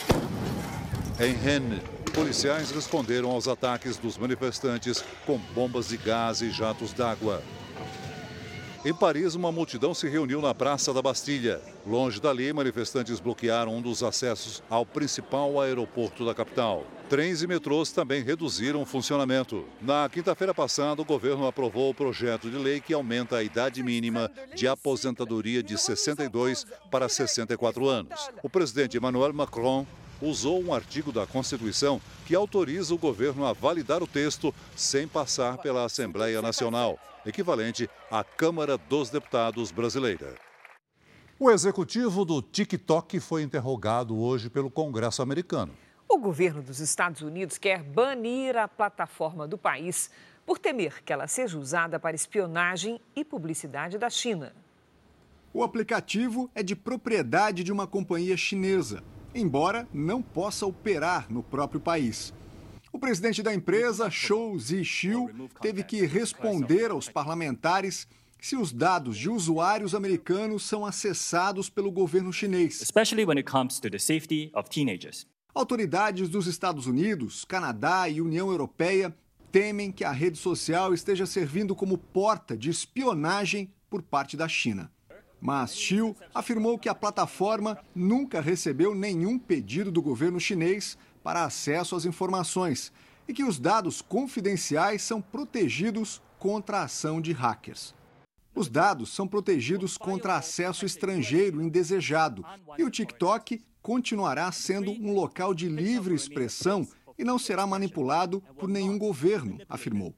[1.21, 7.43] Em Rennes, policiais responderam aos ataques dos manifestantes com bombas de gás e jatos d'água.
[8.85, 11.61] Em Paris, uma multidão se reuniu na Praça da Bastilha.
[11.87, 16.87] Longe dali, manifestantes bloquearam um dos acessos ao principal aeroporto da capital.
[17.09, 19.65] Trens e metrôs também reduziram o funcionamento.
[19.81, 24.31] Na quinta-feira passada, o governo aprovou o projeto de lei que aumenta a idade mínima
[24.55, 28.31] de aposentadoria de 62 para 64 anos.
[28.43, 29.87] O presidente Emmanuel Macron
[30.25, 35.59] usou um artigo da Constituição que autoriza o governo a validar o texto sem passar
[35.59, 40.35] pela Assembleia Nacional, equivalente à Câmara dos Deputados brasileira.
[41.39, 45.75] O executivo do TikTok foi interrogado hoje pelo Congresso americano.
[46.09, 50.11] O governo dos Estados Unidos quer banir a plataforma do país
[50.47, 54.55] por temer que ela seja usada para espionagem e publicidade da China.
[55.53, 59.03] O aplicativo é de propriedade de uma companhia chinesa,
[59.35, 62.33] embora não possa operar no próprio país.
[62.93, 65.29] O presidente da empresa, Shou Zixiu,
[65.61, 68.07] teve que responder aos parlamentares
[68.41, 72.83] se os dados de usuários americanos são acessados pelo governo chinês.
[75.55, 79.17] Autoridades dos Estados Unidos, Canadá e União Europeia
[79.51, 84.91] temem que a rede social esteja servindo como porta de espionagem por parte da China.
[85.47, 91.95] Mas Xiu afirmou que a plataforma nunca recebeu nenhum pedido do governo chinês para acesso
[91.95, 92.91] às informações
[93.29, 97.95] e que os dados confidenciais são protegidos contra a ação de hackers.
[98.55, 102.43] Os dados são protegidos contra acesso estrangeiro indesejado
[102.79, 108.67] e o TikTok continuará sendo um local de livre expressão e não será manipulado por
[108.67, 110.15] nenhum governo, afirmou.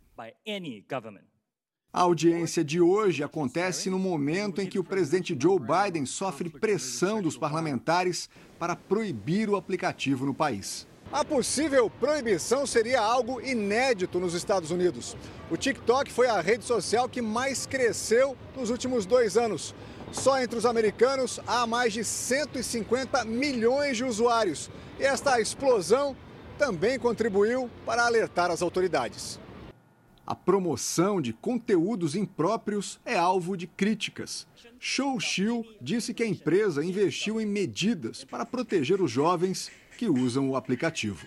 [1.97, 7.23] A audiência de hoje acontece no momento em que o presidente Joe Biden sofre pressão
[7.23, 10.87] dos parlamentares para proibir o aplicativo no país.
[11.11, 15.17] A possível proibição seria algo inédito nos Estados Unidos.
[15.51, 19.75] O TikTok foi a rede social que mais cresceu nos últimos dois anos.
[20.13, 24.71] Só entre os americanos há mais de 150 milhões de usuários.
[25.01, 26.15] E esta explosão
[26.59, 29.41] também contribuiu para alertar as autoridades.
[30.27, 34.45] A promoção de conteúdos impróprios é alvo de críticas.
[34.81, 40.51] Shou Xiu disse que a empresa investiu em medidas para proteger os jovens que usam
[40.51, 41.27] o aplicativo.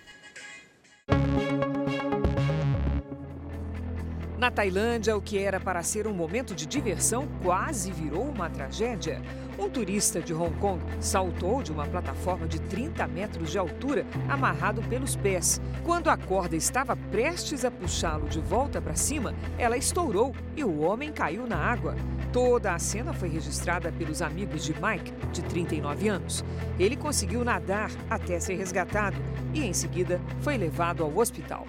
[4.40, 9.22] Na Tailândia, o que era para ser um momento de diversão quase virou uma tragédia.
[9.60, 14.82] Um turista de Hong Kong saltou de uma plataforma de 30 metros de altura, amarrado
[14.84, 15.60] pelos pés.
[15.84, 20.80] Quando a corda estava prestes a puxá-lo de volta para cima, ela estourou e o
[20.80, 21.98] homem caiu na água.
[22.32, 26.46] Toda a cena foi registrada pelos amigos de Mike, de 39 anos.
[26.80, 29.18] Ele conseguiu nadar até ser resgatado
[29.54, 31.68] e, em seguida, foi levado ao hospital.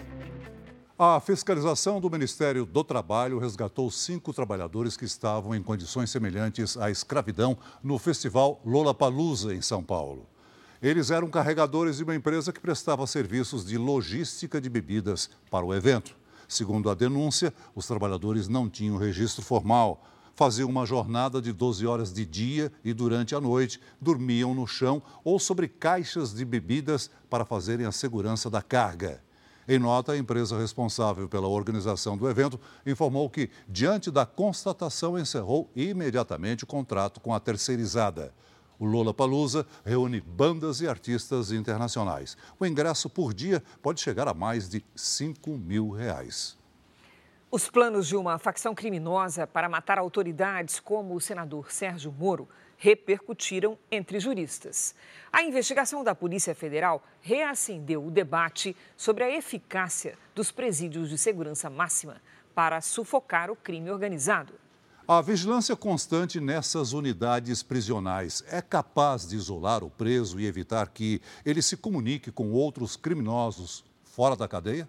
[1.03, 6.91] A fiscalização do Ministério do Trabalho resgatou cinco trabalhadores que estavam em condições semelhantes à
[6.91, 10.27] escravidão no festival Lollapalooza, em São Paulo.
[10.83, 15.73] Eles eram carregadores de uma empresa que prestava serviços de logística de bebidas para o
[15.73, 16.15] evento.
[16.47, 22.13] Segundo a denúncia, os trabalhadores não tinham registro formal, faziam uma jornada de 12 horas
[22.13, 27.47] de dia e durante a noite dormiam no chão ou sobre caixas de bebidas para
[27.47, 29.23] fazerem a segurança da carga.
[29.69, 35.71] Em nota, a empresa responsável pela organização do evento informou que, diante da constatação, encerrou
[35.77, 38.35] imediatamente o contrato com a terceirizada.
[38.79, 42.37] O Lola Palusa reúne bandas e artistas internacionais.
[42.59, 46.59] O ingresso por dia pode chegar a mais de 5 mil reais.
[47.51, 52.49] Os planos de uma facção criminosa para matar autoridades como o senador Sérgio Moro
[52.81, 54.95] repercutiram entre juristas.
[55.31, 61.69] A investigação da Polícia Federal reacendeu o debate sobre a eficácia dos presídios de segurança
[61.69, 62.23] máxima
[62.55, 64.55] para sufocar o crime organizado.
[65.07, 71.21] A vigilância constante nessas unidades prisionais é capaz de isolar o preso e evitar que
[71.45, 74.89] ele se comunique com outros criminosos fora da cadeia?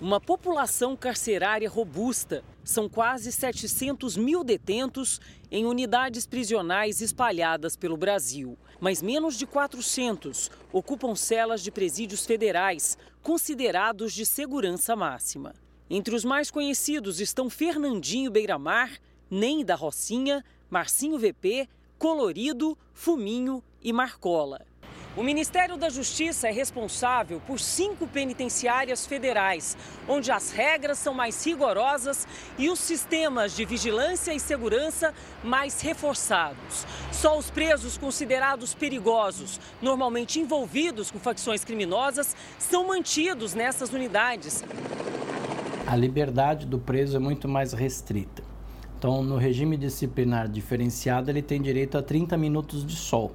[0.00, 2.42] Uma população carcerária robusta.
[2.64, 8.56] São quase 700 mil detentos em unidades prisionais espalhadas pelo Brasil.
[8.80, 15.54] Mas menos de 400 ocupam celas de presídios federais, considerados de segurança máxima.
[15.90, 18.98] Entre os mais conhecidos estão Fernandinho Beiramar,
[19.30, 24.69] Nem da Rocinha, Marcinho VP, Colorido, Fuminho e Marcola.
[25.16, 29.76] O Ministério da Justiça é responsável por cinco penitenciárias federais,
[30.08, 36.86] onde as regras são mais rigorosas e os sistemas de vigilância e segurança mais reforçados.
[37.10, 44.62] Só os presos considerados perigosos, normalmente envolvidos com facções criminosas, são mantidos nessas unidades.
[45.88, 48.44] A liberdade do preso é muito mais restrita.
[48.96, 53.32] Então, no regime disciplinar diferenciado, ele tem direito a 30 minutos de sol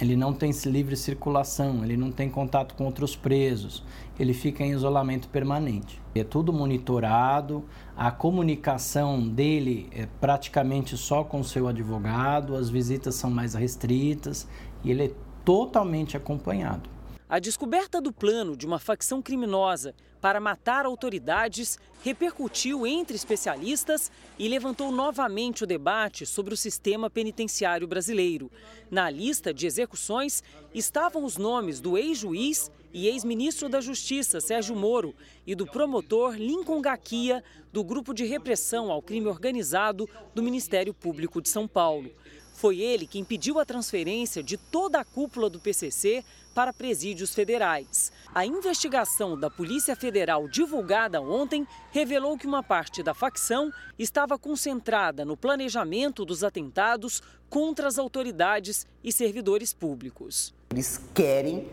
[0.00, 3.82] ele não tem livre circulação, ele não tem contato com outros presos,
[4.18, 6.00] ele fica em isolamento permanente.
[6.14, 7.64] É tudo monitorado,
[7.96, 14.46] a comunicação dele é praticamente só com seu advogado, as visitas são mais restritas
[14.84, 15.10] e ele é
[15.44, 16.95] totalmente acompanhado.
[17.28, 24.46] A descoberta do plano de uma facção criminosa para matar autoridades repercutiu entre especialistas e
[24.46, 28.48] levantou novamente o debate sobre o sistema penitenciário brasileiro.
[28.88, 30.40] Na lista de execuções
[30.72, 35.12] estavam os nomes do ex-juiz e ex-ministro da Justiça, Sérgio Moro,
[35.44, 41.42] e do promotor Lincoln Gaquia, do Grupo de Repressão ao Crime Organizado do Ministério Público
[41.42, 42.08] de São Paulo.
[42.56, 48.10] Foi ele quem pediu a transferência de toda a cúpula do PCC para presídios federais.
[48.34, 55.22] A investigação da Polícia Federal divulgada ontem revelou que uma parte da facção estava concentrada
[55.22, 60.54] no planejamento dos atentados contra as autoridades e servidores públicos.
[60.70, 61.68] Eles querem,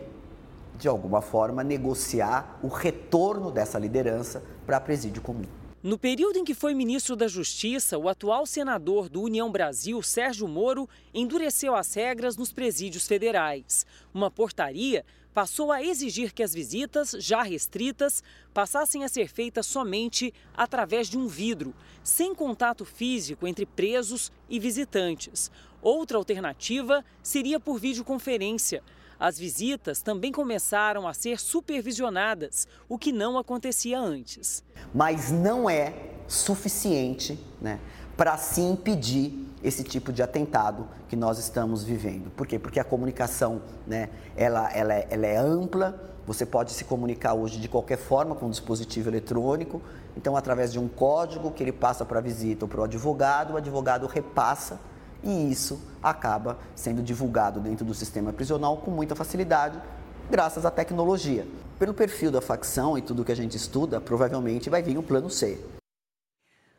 [0.78, 5.63] de alguma forma, negociar o retorno dessa liderança para presídio comum.
[5.84, 10.48] No período em que foi ministro da Justiça, o atual senador do União Brasil, Sérgio
[10.48, 13.84] Moro, endureceu as regras nos presídios federais.
[14.14, 18.22] Uma portaria passou a exigir que as visitas, já restritas,
[18.54, 24.58] passassem a ser feitas somente através de um vidro, sem contato físico entre presos e
[24.58, 25.50] visitantes.
[25.82, 28.82] Outra alternativa seria por videoconferência.
[29.24, 34.62] As visitas também começaram a ser supervisionadas, o que não acontecia antes.
[34.94, 35.94] Mas não é
[36.28, 37.80] suficiente né,
[38.18, 39.32] para se impedir
[39.62, 42.30] esse tipo de atentado que nós estamos vivendo.
[42.32, 42.58] Por quê?
[42.58, 47.58] Porque a comunicação né, ela, ela, é, ela é ampla, você pode se comunicar hoje
[47.58, 49.80] de qualquer forma com um dispositivo eletrônico,
[50.14, 53.54] então através de um código que ele passa para a visita ou para o advogado,
[53.54, 54.78] o advogado repassa
[55.24, 59.80] e isso acaba sendo divulgado dentro do sistema prisional com muita facilidade,
[60.30, 61.46] graças à tecnologia.
[61.78, 65.28] Pelo perfil da facção e tudo que a gente estuda, provavelmente vai vir o plano
[65.28, 65.58] C.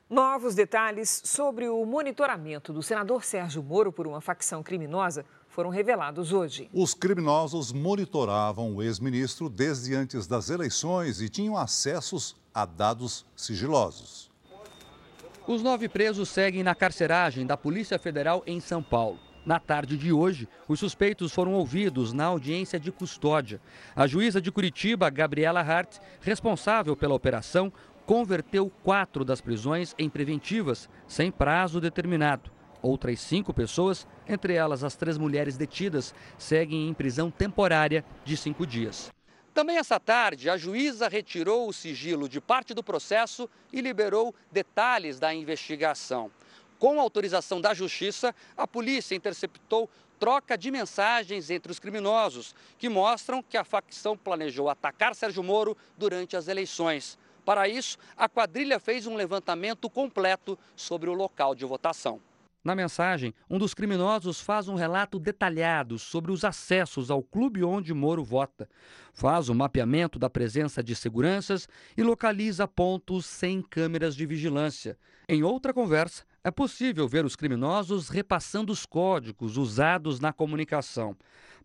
[0.08, 6.31] Novos detalhes sobre o monitoramento do senador Sérgio Moro por uma facção criminosa foram revelados
[6.31, 6.69] hoje.
[6.71, 14.29] Os criminosos monitoravam o ex-ministro desde antes das eleições e tinham acessos a dados sigilosos.
[15.47, 19.19] Os nove presos seguem na carceragem da Polícia Federal em São Paulo.
[19.45, 23.62] Na tarde de hoje, os suspeitos foram ouvidos na audiência de custódia.
[23.95, 27.71] A juíza de Curitiba, Gabriela Hart, responsável pela operação,
[28.08, 32.49] converteu quatro das prisões em preventivas, sem prazo determinado.
[32.81, 38.65] Outras cinco pessoas, entre elas as três mulheres detidas, seguem em prisão temporária de cinco
[38.65, 39.12] dias.
[39.55, 45.17] Também essa tarde, a juíza retirou o sigilo de parte do processo e liberou detalhes
[45.17, 46.29] da investigação.
[46.77, 49.89] Com autorização da Justiça, a polícia interceptou
[50.19, 55.77] troca de mensagens entre os criminosos, que mostram que a facção planejou atacar Sérgio Moro
[55.97, 57.17] durante as eleições.
[57.45, 62.19] Para isso, a quadrilha fez um levantamento completo sobre o local de votação.
[62.65, 67.93] Na mensagem, um dos criminosos faz um relato detalhado sobre os acessos ao clube onde
[67.93, 68.67] Moro vota.
[69.13, 74.97] Faz o um mapeamento da presença de seguranças e localiza pontos sem câmeras de vigilância.
[75.30, 81.15] Em outra conversa, é possível ver os criminosos repassando os códigos usados na comunicação.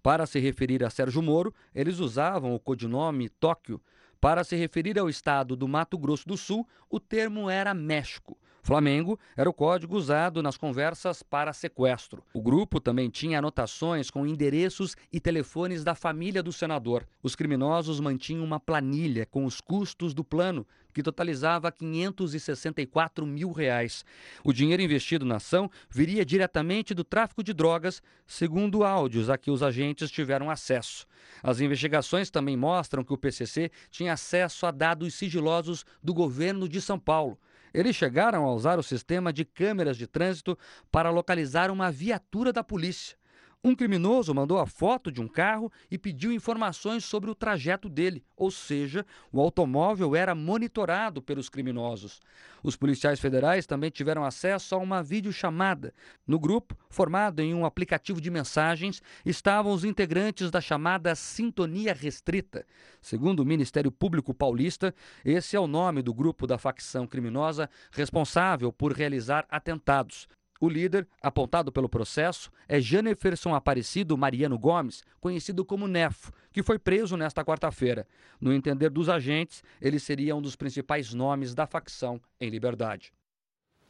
[0.02, 3.80] Para se referir a Sérgio Moro, eles usavam o codinome Tóquio.
[4.20, 8.36] Para se referir ao estado do Mato Grosso do Sul, o termo era México.
[8.62, 12.22] Flamengo era o código usado nas conversas para sequestro.
[12.32, 17.06] O grupo também tinha anotações com endereços e telefones da família do senador.
[17.22, 24.04] Os criminosos mantinham uma planilha com os custos do plano, que totalizava 564 mil reais.
[24.44, 29.50] O dinheiro investido na ação viria diretamente do tráfico de drogas, segundo áudios a que
[29.50, 31.06] os agentes tiveram acesso.
[31.42, 36.80] As investigações também mostram que o PCC tinha acesso a dados sigilosos do governo de
[36.80, 37.38] São Paulo.
[37.72, 40.58] Eles chegaram a usar o sistema de câmeras de trânsito
[40.90, 43.19] para localizar uma viatura da polícia.
[43.62, 48.24] Um criminoso mandou a foto de um carro e pediu informações sobre o trajeto dele,
[48.34, 52.22] ou seja, o automóvel era monitorado pelos criminosos.
[52.62, 55.92] Os policiais federais também tiveram acesso a uma videochamada.
[56.26, 62.64] No grupo, formado em um aplicativo de mensagens, estavam os integrantes da chamada Sintonia Restrita.
[62.98, 68.72] Segundo o Ministério Público Paulista, esse é o nome do grupo da facção criminosa responsável
[68.72, 70.26] por realizar atentados.
[70.60, 76.78] O líder, apontado pelo processo, é Janeferson Aparecido Mariano Gomes, conhecido como Nefo, que foi
[76.78, 78.06] preso nesta quarta-feira.
[78.38, 83.10] No entender dos agentes, ele seria um dos principais nomes da facção em liberdade.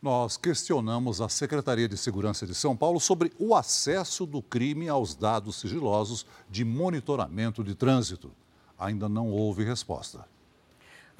[0.01, 5.15] Nós questionamos a Secretaria de Segurança de São Paulo sobre o acesso do crime aos
[5.15, 8.31] dados sigilosos de monitoramento de trânsito.
[8.79, 10.25] Ainda não houve resposta.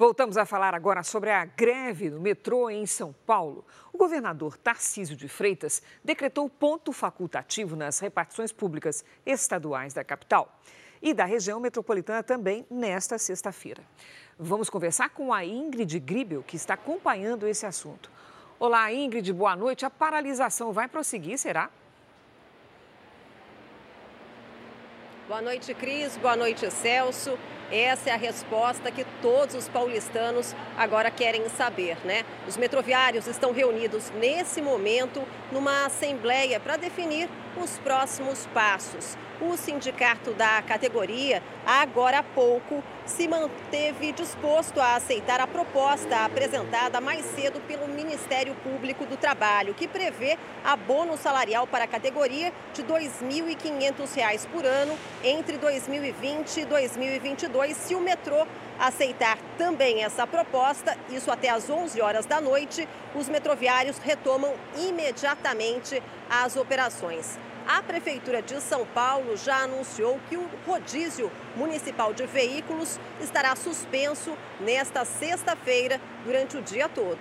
[0.01, 3.63] Voltamos a falar agora sobre a greve no metrô em São Paulo.
[3.93, 10.59] O governador Tarcísio de Freitas decretou ponto facultativo nas repartições públicas estaduais da capital.
[11.03, 13.83] e da região metropolitana também nesta sexta-feira.
[14.39, 18.09] Vamos conversar com a Ingrid Gribel, que está acompanhando esse assunto.
[18.59, 19.85] Olá, Ingrid, boa noite.
[19.85, 21.69] A paralisação vai prosseguir, será?
[25.27, 26.17] Boa noite, Cris.
[26.17, 27.37] Boa noite, Celso.
[27.71, 32.25] Essa é a resposta que todos os paulistanos agora querem saber, né?
[32.45, 39.17] Os metroviários estão reunidos nesse momento numa assembleia para definir os próximos passos.
[39.39, 47.01] O sindicato da categoria, agora há pouco, se manteve disposto a aceitar a proposta apresentada
[47.01, 52.81] mais cedo pelo Ministério Público do Trabalho, que prevê abono salarial para a categoria de
[52.81, 58.47] R$ 2.500 por ano entre 2020 e 2022, se o metrô
[58.79, 66.01] aceitar também essa proposta, isso até às 11 horas da noite, os metroviários retomam imediatamente
[66.29, 67.37] as operações.
[67.67, 74.31] A Prefeitura de São Paulo já anunciou que o rodízio municipal de veículos estará suspenso
[74.59, 77.19] nesta sexta-feira durante o dia todo.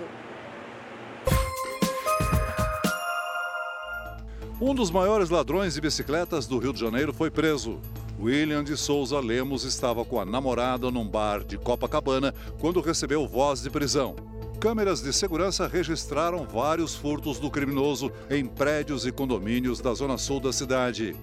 [4.60, 7.80] Um dos maiores ladrões de bicicletas do Rio de Janeiro foi preso.
[8.20, 13.62] William de Souza Lemos estava com a namorada num bar de Copacabana quando recebeu voz
[13.62, 14.14] de prisão.
[14.60, 20.38] Câmeras de segurança registraram vários furtos do criminoso em prédios e condomínios da zona sul
[20.38, 21.16] da cidade.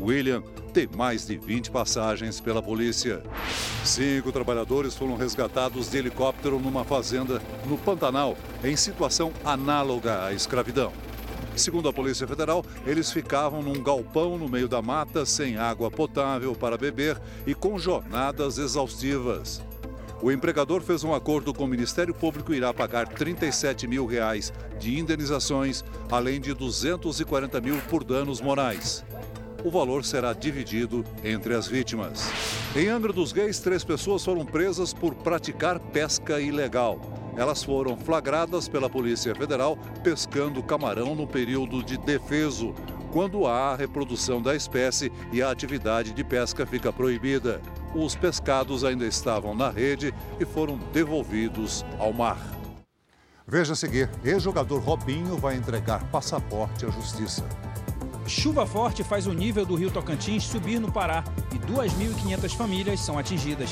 [0.00, 3.20] William tem mais de 20 passagens pela polícia.
[3.84, 10.92] Cinco trabalhadores foram resgatados de helicóptero numa fazenda no Pantanal, em situação análoga à escravidão.
[11.56, 16.54] Segundo a Polícia Federal, eles ficavam num galpão no meio da mata, sem água potável
[16.54, 19.60] para beber e com jornadas exaustivas.
[20.24, 24.54] O empregador fez um acordo com o Ministério Público e irá pagar 37 mil reais
[24.80, 29.04] de indenizações, além de 240 mil por danos morais.
[29.62, 32.30] O valor será dividido entre as vítimas.
[32.74, 36.98] Em Angra dos Reis, três pessoas foram presas por praticar pesca ilegal.
[37.36, 42.74] Elas foram flagradas pela Polícia Federal pescando camarão no período de defeso,
[43.12, 47.60] quando há reprodução da espécie e a atividade de pesca fica proibida.
[47.94, 52.38] Os pescados ainda estavam na rede e foram devolvidos ao mar.
[53.46, 57.44] Veja a seguir: ex-jogador Robinho vai entregar passaporte à justiça.
[58.26, 61.22] Chuva forte faz o nível do rio Tocantins subir no Pará
[61.52, 63.70] e 2.500 famílias são atingidas.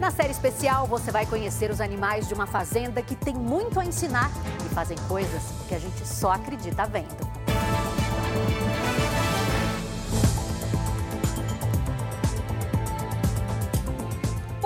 [0.00, 3.84] Na série especial, você vai conhecer os animais de uma fazenda que tem muito a
[3.84, 4.30] ensinar
[4.64, 7.27] e fazem coisas que a gente só acredita vendo.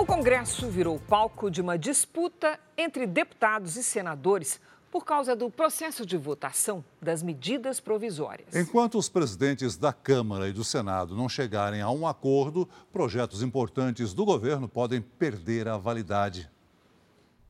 [0.03, 4.59] O Congresso virou palco de uma disputa entre deputados e senadores
[4.91, 8.53] por causa do processo de votação das medidas provisórias.
[8.53, 14.13] Enquanto os presidentes da Câmara e do Senado não chegarem a um acordo, projetos importantes
[14.13, 16.51] do governo podem perder a validade.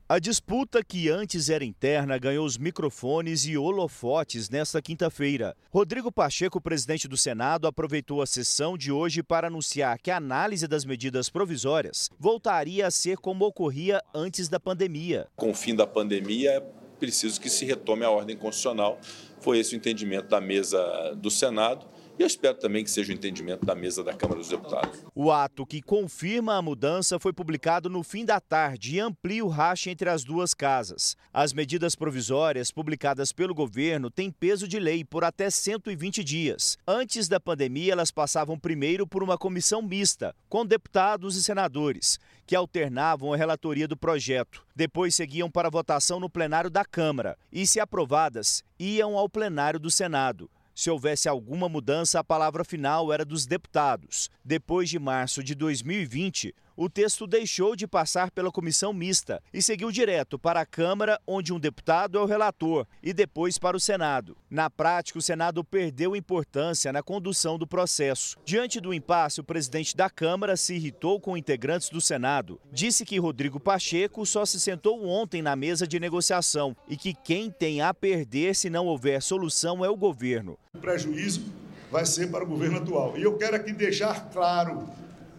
[0.06, 5.56] A disputa que antes era interna ganhou os microfones e holofotes nesta quinta-feira.
[5.70, 10.68] Rodrigo Pacheco, presidente do Senado, aproveitou a sessão de hoje para anunciar que a análise
[10.68, 15.26] das medidas provisórias voltaria a ser como ocorria antes da pandemia.
[15.36, 16.62] Com o fim da pandemia,
[17.00, 19.00] preciso que se retome a ordem constitucional.
[19.40, 21.93] Foi esse o entendimento da mesa do Senado.
[22.16, 25.00] E eu espero também que seja o entendimento da mesa da Câmara dos Deputados.
[25.14, 29.48] O ato que confirma a mudança foi publicado no fim da tarde e amplia o
[29.48, 31.16] racha entre as duas casas.
[31.32, 36.78] As medidas provisórias publicadas pelo governo têm peso de lei por até 120 dias.
[36.86, 42.54] Antes da pandemia, elas passavam primeiro por uma comissão mista, com deputados e senadores, que
[42.54, 44.64] alternavam a relatoria do projeto.
[44.76, 49.90] Depois seguiam para votação no plenário da Câmara e, se aprovadas, iam ao plenário do
[49.90, 50.48] Senado.
[50.74, 54.28] Se houvesse alguma mudança, a palavra final era dos deputados.
[54.44, 59.90] Depois de março de 2020, o texto deixou de passar pela comissão mista e seguiu
[59.92, 64.36] direto para a Câmara, onde um deputado é o relator, e depois para o Senado.
[64.50, 68.36] Na prática, o Senado perdeu importância na condução do processo.
[68.44, 72.60] Diante do impasse, o presidente da Câmara se irritou com integrantes do Senado.
[72.72, 77.50] Disse que Rodrigo Pacheco só se sentou ontem na mesa de negociação e que quem
[77.50, 80.58] tem a perder se não houver solução é o governo.
[80.74, 81.44] O prejuízo
[81.90, 83.16] vai ser para o governo atual.
[83.16, 84.88] E eu quero aqui deixar claro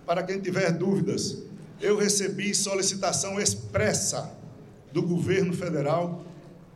[0.06, 1.44] para quem tiver dúvidas,
[1.82, 4.38] eu recebi solicitação expressa
[4.92, 6.24] do governo federal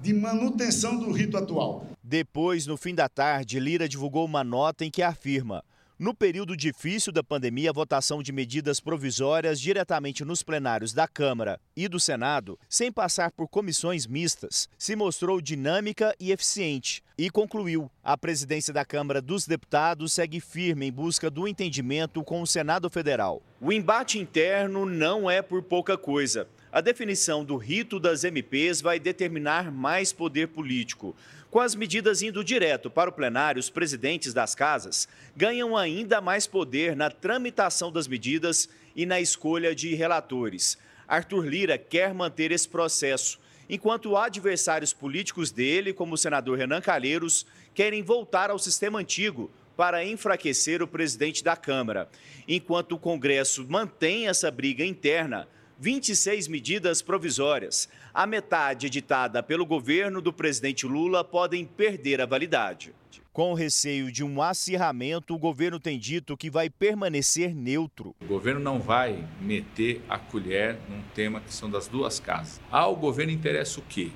[0.02, 1.86] de manutenção do rito atual.
[2.04, 5.64] Depois, no fim da tarde, Lira divulgou uma nota em que afirma:
[6.00, 11.60] No período difícil da pandemia, a votação de medidas provisórias diretamente nos plenários da Câmara
[11.76, 17.04] e do Senado, sem passar por comissões mistas, se mostrou dinâmica e eficiente.
[17.18, 22.42] E concluiu: a presidência da Câmara dos Deputados segue firme em busca do entendimento com
[22.42, 23.44] o Senado Federal.
[23.60, 26.48] O embate interno não é por pouca coisa.
[26.72, 31.16] A definição do rito das MPs vai determinar mais poder político.
[31.52, 36.46] Com as medidas indo direto para o plenário, os presidentes das casas ganham ainda mais
[36.46, 40.78] poder na tramitação das medidas e na escolha de relatores.
[41.08, 47.48] Arthur Lira quer manter esse processo, enquanto adversários políticos dele, como o senador Renan Calheiros,
[47.74, 52.08] querem voltar ao sistema antigo para enfraquecer o presidente da Câmara.
[52.48, 55.48] Enquanto o Congresso mantém essa briga interna,
[55.82, 62.94] 26 medidas provisórias, a metade editada pelo governo do presidente Lula, podem perder a validade.
[63.32, 68.14] Com o receio de um acirramento, o governo tem dito que vai permanecer neutro.
[68.20, 72.60] O governo não vai meter a colher num tema que são das duas casas.
[72.70, 74.12] Ao governo interessa o quê?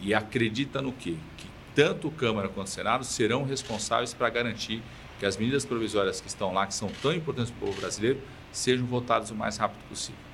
[0.00, 1.14] E acredita no quê?
[1.36, 4.82] Que tanto Câmara quanto Senado serão responsáveis para garantir
[5.20, 8.20] que as medidas provisórias que estão lá, que são tão importantes para o povo brasileiro,
[8.50, 10.29] sejam votadas o mais rápido possível.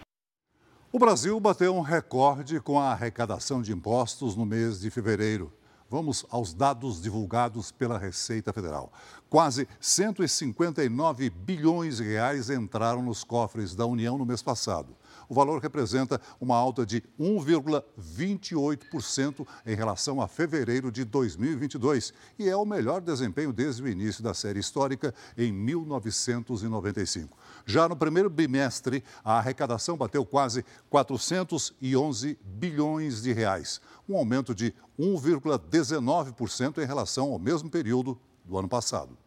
[0.92, 5.52] O Brasil bateu um recorde com a arrecadação de impostos no mês de fevereiro.
[5.90, 8.92] Vamos aos dados divulgados pela Receita Federal.
[9.28, 14.96] Quase 159 bilhões de reais entraram nos cofres da União no mês passado.
[15.28, 22.56] O valor representa uma alta de 1,28% em relação a fevereiro de 2022 e é
[22.56, 27.36] o melhor desempenho desde o início da série histórica em 1995.
[27.64, 34.72] Já no primeiro bimestre, a arrecadação bateu quase 411 bilhões de reais, um aumento de
[34.98, 39.18] 1,19% em relação ao mesmo período do ano passado.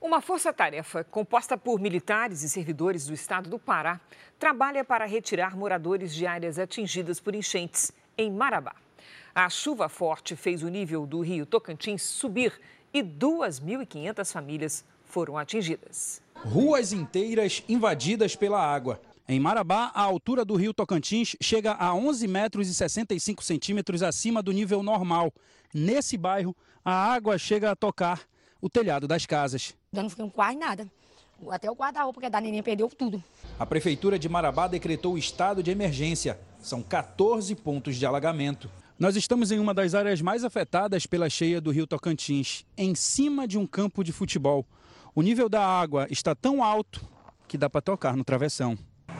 [0.00, 3.98] Uma força-tarefa composta por militares e servidores do estado do Pará
[4.38, 8.74] trabalha para retirar moradores de áreas atingidas por enchentes em Marabá.
[9.34, 12.52] A chuva forte fez o nível do rio Tocantins subir
[12.92, 16.22] e 2.500 famílias foram atingidas.
[16.34, 19.00] Ruas inteiras invadidas pela água.
[19.26, 24.42] Em Marabá, a altura do rio Tocantins chega a 11 metros e 65 centímetros acima
[24.42, 25.32] do nível normal.
[25.74, 28.20] Nesse bairro, a água chega a tocar
[28.60, 29.74] o telhado das casas.
[29.92, 30.90] Não ficou quase nada.
[31.50, 33.22] Até o guarda-roupa que a da neném perdeu tudo.
[33.58, 36.38] A Prefeitura de Marabá decretou o estado de emergência.
[36.58, 38.70] São 14 pontos de alagamento.
[38.98, 43.46] Nós estamos em uma das áreas mais afetadas pela cheia do rio Tocantins, em cima
[43.46, 44.64] de um campo de futebol.
[45.14, 47.06] O nível da água está tão alto
[47.46, 48.76] que dá para tocar no travessão.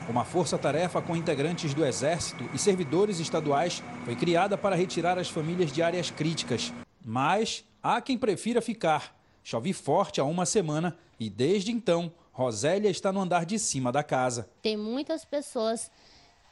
[0.09, 5.71] Uma força-tarefa com integrantes do Exército e servidores estaduais foi criada para retirar as famílias
[5.71, 6.73] de áreas críticas.
[7.05, 9.16] Mas há quem prefira ficar
[9.49, 14.03] Chove forte há uma semana e desde então Rosélia está no andar de cima da
[14.03, 14.49] casa.
[14.61, 15.89] Tem muitas pessoas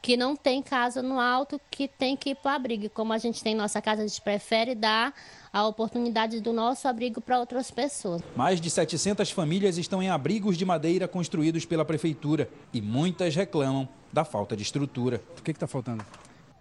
[0.00, 2.88] que não tem casa no alto, que tem que ir para o abrigo.
[2.88, 5.12] Como a gente tem nossa casa, a gente prefere dar
[5.52, 8.22] a oportunidade do nosso abrigo para outras pessoas.
[8.34, 13.86] Mais de 700 famílias estão em abrigos de madeira construídos pela prefeitura e muitas reclamam
[14.10, 15.20] da falta de estrutura.
[15.38, 16.02] O que está faltando?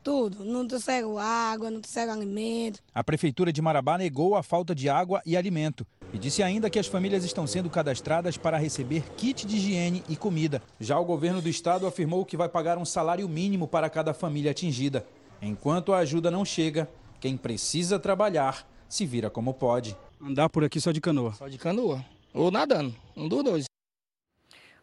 [0.03, 0.45] Tudo.
[0.45, 2.79] Não trouxeram água, não trouxeram alimento.
[2.93, 6.79] A Prefeitura de Marabá negou a falta de água e alimento e disse ainda que
[6.79, 10.63] as famílias estão sendo cadastradas para receber kit de higiene e comida.
[10.79, 14.51] Já o governo do estado afirmou que vai pagar um salário mínimo para cada família
[14.51, 15.05] atingida.
[15.41, 16.89] Enquanto a ajuda não chega,
[17.19, 19.93] quem precisa trabalhar se vira como pode.
[20.21, 21.33] Andar por aqui só de canoa?
[21.33, 22.03] Só de canoa.
[22.33, 22.95] Ou nadando.
[23.13, 23.65] Um dos dois.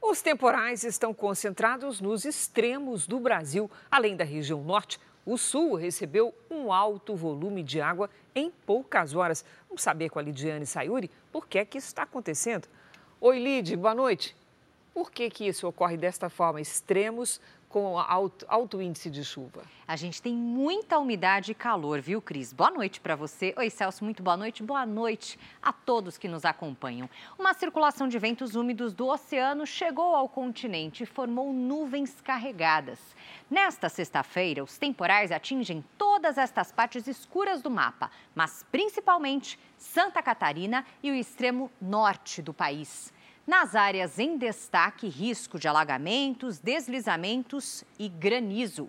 [0.03, 5.01] Os temporais estão concentrados nos extremos do Brasil, além da região norte.
[5.25, 9.45] O sul recebeu um alto volume de água em poucas horas.
[9.69, 12.69] Vamos saber com a Lidiane Sayuri por que, é que isso está acontecendo.
[13.21, 14.37] Oi, Lid, boa noite.
[14.93, 16.61] Por que, que isso ocorre desta forma?
[16.61, 17.41] Extremos
[17.73, 19.63] com alto, alto, índice de chuva.
[19.89, 22.53] A gente tem muita umidade e calor, viu, Cris?
[22.53, 23.55] Boa noite para você.
[23.57, 24.63] Oi, Celso, muito boa noite.
[24.63, 27.09] Boa noite a todos que nos acompanham.
[27.39, 33.01] Uma circulação de ventos úmidos do oceano chegou ao continente e formou nuvens carregadas.
[33.51, 40.85] Nesta sexta-feira, os temporais atingem todas estas partes escuras do mapa, mas principalmente Santa Catarina
[41.03, 43.11] e o extremo norte do país.
[43.45, 48.89] Nas áreas em destaque, risco de alagamentos, deslizamentos e granizo.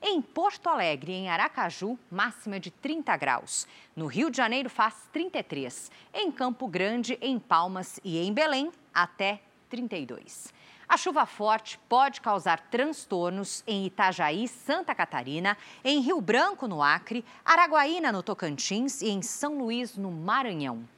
[0.00, 3.66] Em Porto Alegre em Aracaju, máxima de 30 graus.
[3.96, 5.90] No Rio de Janeiro faz 33.
[6.14, 10.54] Em Campo Grande, em Palmas e em Belém, até 32.
[10.88, 17.22] A chuva forte pode causar transtornos em Itajaí, Santa Catarina, em Rio Branco, no Acre,
[17.44, 20.88] Araguaína, no Tocantins e em São Luís, no Maranhão.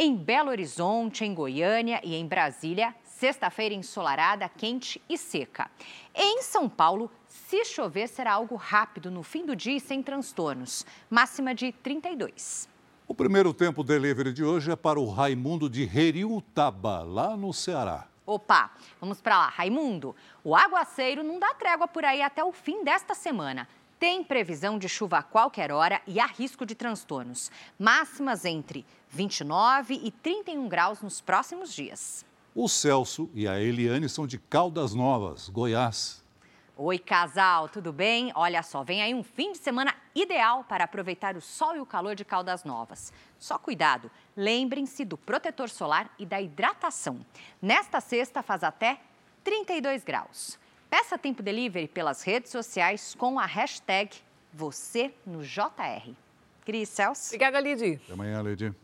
[0.00, 5.68] Em Belo Horizonte, em Goiânia e em Brasília, sexta-feira ensolarada, quente e seca.
[6.14, 10.86] Em São Paulo, se chover, será algo rápido no fim do dia e sem transtornos.
[11.10, 12.68] Máxima de 32.
[13.08, 18.06] O primeiro tempo delivery de hoje é para o Raimundo de Heriutaba, lá no Ceará.
[18.24, 18.70] Opa,
[19.00, 19.48] vamos para lá.
[19.48, 23.66] Raimundo, o aguaceiro não dá trégua por aí até o fim desta semana.
[23.98, 27.50] Tem previsão de chuva a qualquer hora e há risco de transtornos.
[27.76, 32.24] Máximas entre 29 e 31 graus nos próximos dias.
[32.54, 36.22] O Celso e a Eliane são de Caldas Novas, Goiás.
[36.76, 38.30] Oi, casal, tudo bem?
[38.36, 41.86] Olha só, vem aí um fim de semana ideal para aproveitar o sol e o
[41.86, 43.12] calor de Caldas Novas.
[43.36, 47.26] Só cuidado, lembrem-se do protetor solar e da hidratação.
[47.60, 49.00] Nesta sexta faz até
[49.42, 50.56] 32 graus.
[50.90, 54.16] Peça tempo delivery pelas redes sociais com a hashtag
[54.52, 56.12] você no JR.
[56.64, 57.28] Cris Celso.
[57.28, 58.00] Obrigada, Lidy.
[58.04, 58.74] Até amanhã, Lidy.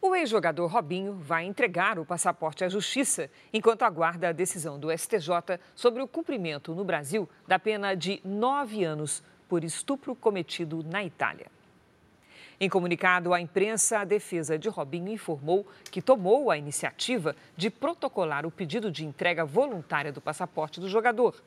[0.00, 5.58] O ex-jogador Robinho vai entregar o passaporte à Justiça enquanto aguarda a decisão do STJ
[5.74, 11.46] sobre o cumprimento no Brasil da pena de nove anos por estupro cometido na Itália.
[12.60, 18.44] Em comunicado à imprensa, a defesa de Robinho informou que tomou a iniciativa de protocolar
[18.44, 21.40] o pedido de entrega voluntária do passaporte do jogador.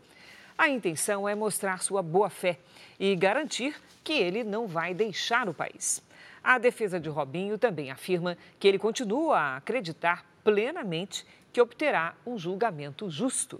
[0.57, 2.59] A intenção é mostrar sua boa-fé
[2.97, 6.01] e garantir que ele não vai deixar o país.
[6.41, 12.38] A defesa de Robinho também afirma que ele continua a acreditar plenamente que obterá um
[12.38, 13.59] julgamento justo.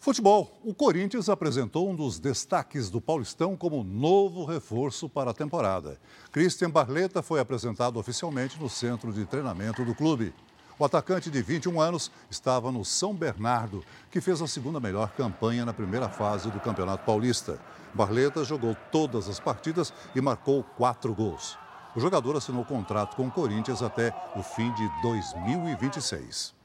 [0.00, 0.60] Futebol.
[0.64, 5.98] O Corinthians apresentou um dos destaques do Paulistão como novo reforço para a temporada.
[6.30, 10.32] Christian Barleta foi apresentado oficialmente no centro de treinamento do clube.
[10.78, 15.64] O atacante de 21 anos estava no São Bernardo, que fez a segunda melhor campanha
[15.64, 17.58] na primeira fase do Campeonato Paulista.
[17.92, 21.58] Barleta jogou todas as partidas e marcou quatro gols.
[21.96, 26.57] O jogador assinou contrato com o Corinthians até o fim de 2026.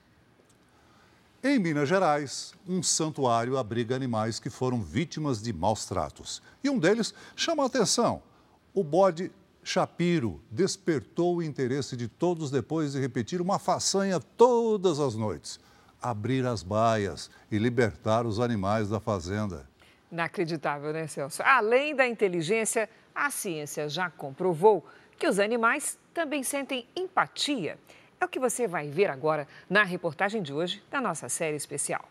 [1.45, 6.41] Em Minas Gerais, um santuário abriga animais que foram vítimas de maus tratos.
[6.63, 8.23] E um deles chama a atenção.
[8.73, 9.29] O bode
[9.61, 15.59] Chapiro despertou o interesse de todos depois de repetir uma façanha todas as noites:
[16.01, 19.67] abrir as baias e libertar os animais da fazenda.
[20.09, 21.43] Inacreditável, né, Celso?
[21.43, 24.85] Além da inteligência, a ciência já comprovou
[25.19, 27.77] que os animais também sentem empatia
[28.23, 32.09] é o que você vai ver agora na reportagem de hoje da nossa série especial.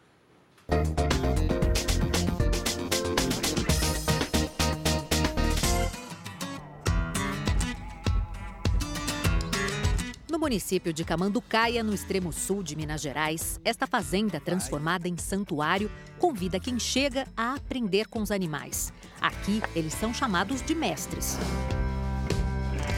[10.31, 15.91] No município de Camanducaia, no extremo sul de Minas Gerais, esta fazenda transformada em santuário
[16.19, 18.93] convida quem chega a aprender com os animais.
[19.21, 21.39] Aqui, eles são chamados de mestres.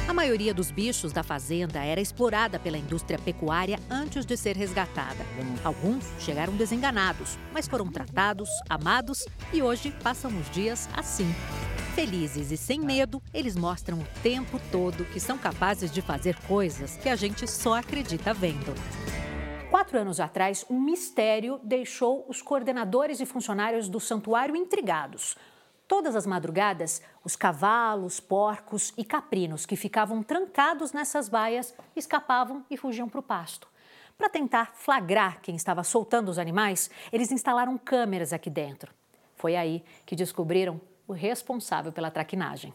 [0.07, 5.25] A maioria dos bichos da fazenda era explorada pela indústria pecuária antes de ser resgatada.
[5.65, 11.27] Alguns chegaram desenganados, mas foram tratados, amados e hoje passam os dias assim.
[11.95, 16.99] Felizes e sem medo, eles mostram o tempo todo que são capazes de fazer coisas
[16.99, 18.75] que a gente só acredita vendo.
[19.71, 25.35] Quatro anos atrás, um mistério deixou os coordenadores e funcionários do santuário intrigados.
[25.87, 32.77] Todas as madrugadas, os cavalos, porcos e caprinos que ficavam trancados nessas baias escapavam e
[32.77, 33.69] fugiam para o pasto.
[34.17, 38.93] Para tentar flagrar quem estava soltando os animais, eles instalaram câmeras aqui dentro.
[39.35, 42.73] Foi aí que descobriram o responsável pela traquinagem.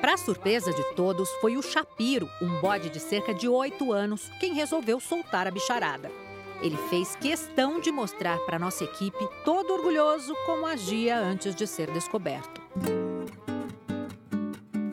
[0.00, 4.54] Para surpresa de todos, foi o Chapiro, um bode de cerca de oito anos, quem
[4.54, 6.29] resolveu soltar a bicharada.
[6.62, 11.90] Ele fez questão de mostrar para nossa equipe, todo orgulhoso, como agia antes de ser
[11.90, 12.60] descoberto.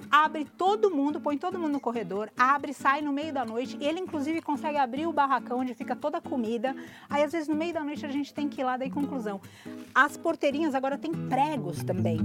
[0.09, 3.78] Abre todo mundo, põe todo mundo no corredor, abre, sai no meio da noite.
[3.82, 6.76] Ele, inclusive, consegue abrir o barracão onde fica toda a comida.
[7.09, 9.41] Aí, às vezes, no meio da noite, a gente tem que ir lá, daí conclusão.
[9.93, 12.20] As porteirinhas agora têm pregos também.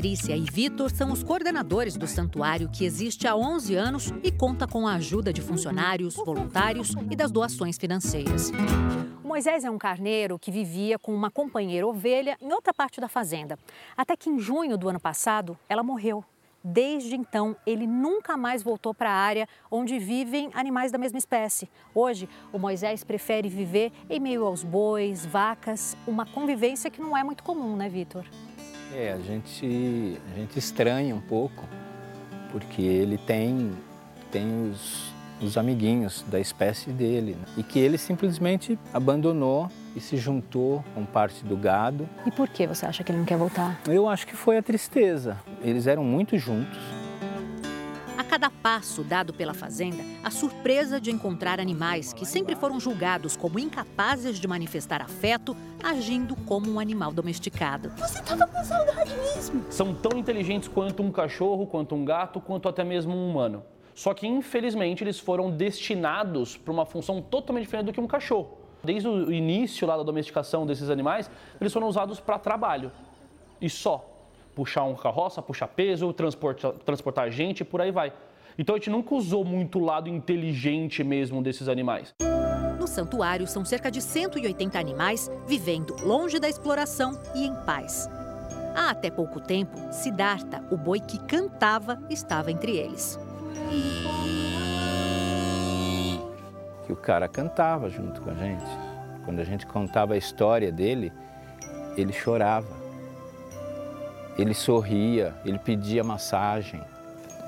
[0.00, 4.66] Patrícia e Vitor são os coordenadores do santuário que existe há 11 anos e conta
[4.66, 8.50] com a ajuda de funcionários, voluntários e das doações financeiras.
[9.22, 13.58] Moisés é um carneiro que vivia com uma companheira ovelha em outra parte da fazenda.
[13.94, 16.24] Até que em junho do ano passado, ela morreu.
[16.64, 21.68] Desde então, ele nunca mais voltou para a área onde vivem animais da mesma espécie.
[21.94, 27.22] Hoje, o Moisés prefere viver em meio aos bois, vacas, uma convivência que não é
[27.22, 28.24] muito comum, né, Vitor?
[28.94, 31.64] É, a gente, a gente estranha um pouco,
[32.50, 33.72] porque ele tem,
[34.32, 37.46] tem os, os amiguinhos da espécie dele, né?
[37.56, 42.08] e que ele simplesmente abandonou e se juntou com parte do gado.
[42.26, 43.80] E por que você acha que ele não quer voltar?
[43.86, 45.38] Eu acho que foi a tristeza.
[45.62, 46.78] Eles eram muito juntos.
[48.30, 53.58] Cada passo dado pela fazenda, a surpresa de encontrar animais que sempre foram julgados como
[53.58, 57.88] incapazes de manifestar afeto, agindo como um animal domesticado.
[57.96, 59.64] Você tava com saudade mesmo?
[59.68, 63.64] São tão inteligentes quanto um cachorro, quanto um gato, quanto até mesmo um humano.
[63.96, 68.58] Só que, infelizmente, eles foram destinados para uma função totalmente diferente do que um cachorro.
[68.84, 71.28] Desde o início lá da domesticação desses animais,
[71.60, 72.92] eles foram usados para trabalho.
[73.60, 74.08] E só
[74.54, 78.12] puxar um carroça, puxar peso, transportar, transportar gente e por aí vai.
[78.58, 82.14] Então a gente nunca usou muito o lado inteligente mesmo desses animais.
[82.78, 88.08] No santuário são cerca de 180 animais vivendo longe da exploração e em paz.
[88.74, 93.18] Há até pouco tempo, Siddhartha, o boi que cantava, estava entre eles.
[96.86, 98.64] Que o cara cantava junto com a gente.
[99.24, 101.12] Quando a gente contava a história dele,
[101.96, 102.79] ele chorava
[104.40, 106.80] ele sorria, ele pedia massagem.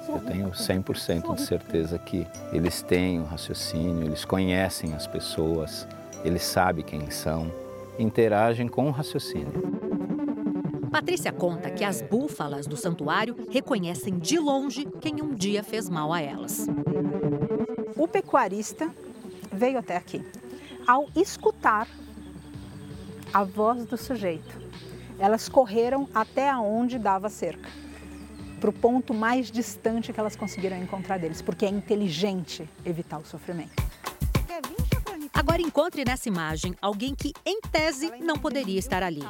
[0.09, 5.87] Eu tenho 100% de certeza que eles têm o raciocínio, eles conhecem as pessoas,
[6.25, 7.53] eles sabem quem são,
[7.99, 9.81] interagem com o raciocínio.
[10.91, 16.13] Patrícia conta que as búfalas do santuário reconhecem de longe quem um dia fez mal
[16.13, 16.67] a elas.
[17.97, 18.91] O pecuarista
[19.51, 20.23] veio até aqui.
[20.87, 21.89] Ao escutar
[23.33, 24.61] a voz do sujeito,
[25.23, 27.71] elas correram até onde dava cerca,
[28.59, 33.25] para o ponto mais distante que elas conseguiram encontrar deles, porque é inteligente evitar o
[33.25, 33.81] sofrimento.
[35.33, 39.23] Agora encontre nessa imagem alguém que, em tese, não poderia estar ali.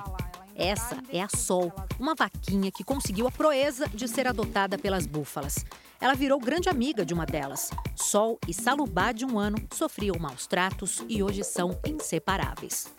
[0.55, 1.71] Essa é a Sol,
[2.01, 5.63] uma vaquinha que conseguiu a proeza de ser adotada pelas búfalas.
[6.01, 7.71] Ela virou grande amiga de uma delas.
[7.95, 12.91] Sol e Salubá, de um ano, sofriam maus tratos e hoje são inseparáveis.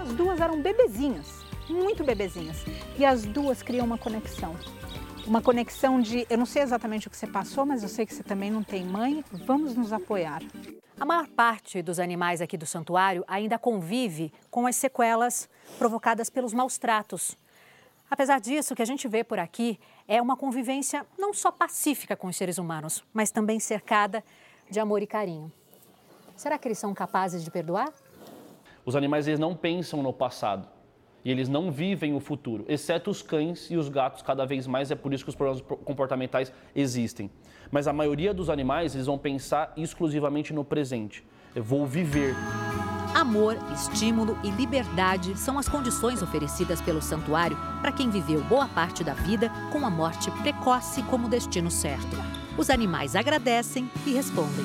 [0.00, 2.64] As duas eram bebezinhas muito bebezinhas.
[2.98, 4.56] E as duas criam uma conexão.
[5.26, 8.14] Uma conexão de, eu não sei exatamente o que você passou, mas eu sei que
[8.14, 10.40] você também não tem mãe, vamos nos apoiar.
[10.98, 15.48] A maior parte dos animais aqui do santuário ainda convive com as sequelas
[15.78, 17.36] provocadas pelos maus tratos.
[18.08, 22.16] Apesar disso, o que a gente vê por aqui é uma convivência não só pacífica
[22.16, 24.22] com os seres humanos, mas também cercada
[24.70, 25.52] de amor e carinho.
[26.36, 27.92] Será que eles são capazes de perdoar?
[28.84, 30.75] Os animais eles não pensam no passado
[31.26, 34.92] e eles não vivem o futuro, exceto os cães e os gatos cada vez mais,
[34.92, 37.28] é por isso que os problemas comportamentais existem.
[37.68, 41.24] Mas a maioria dos animais, eles vão pensar exclusivamente no presente.
[41.52, 42.36] Eu vou viver.
[43.12, 49.02] Amor, estímulo e liberdade são as condições oferecidas pelo santuário para quem viveu boa parte
[49.02, 52.16] da vida com a morte precoce como destino certo.
[52.56, 54.64] Os animais agradecem e respondem.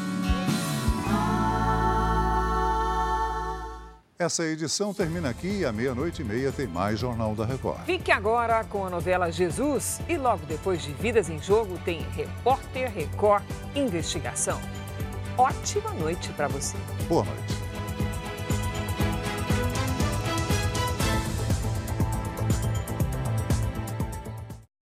[4.22, 7.84] Essa edição termina aqui e à meia-noite e meia tem mais Jornal da Record.
[7.88, 12.94] Fique agora com a novela Jesus e logo depois de Vidas em Jogo tem Repórter
[12.94, 13.44] Record
[13.74, 14.62] Investigação.
[15.36, 16.78] Ótima noite para você.
[17.10, 17.61] Boa noite.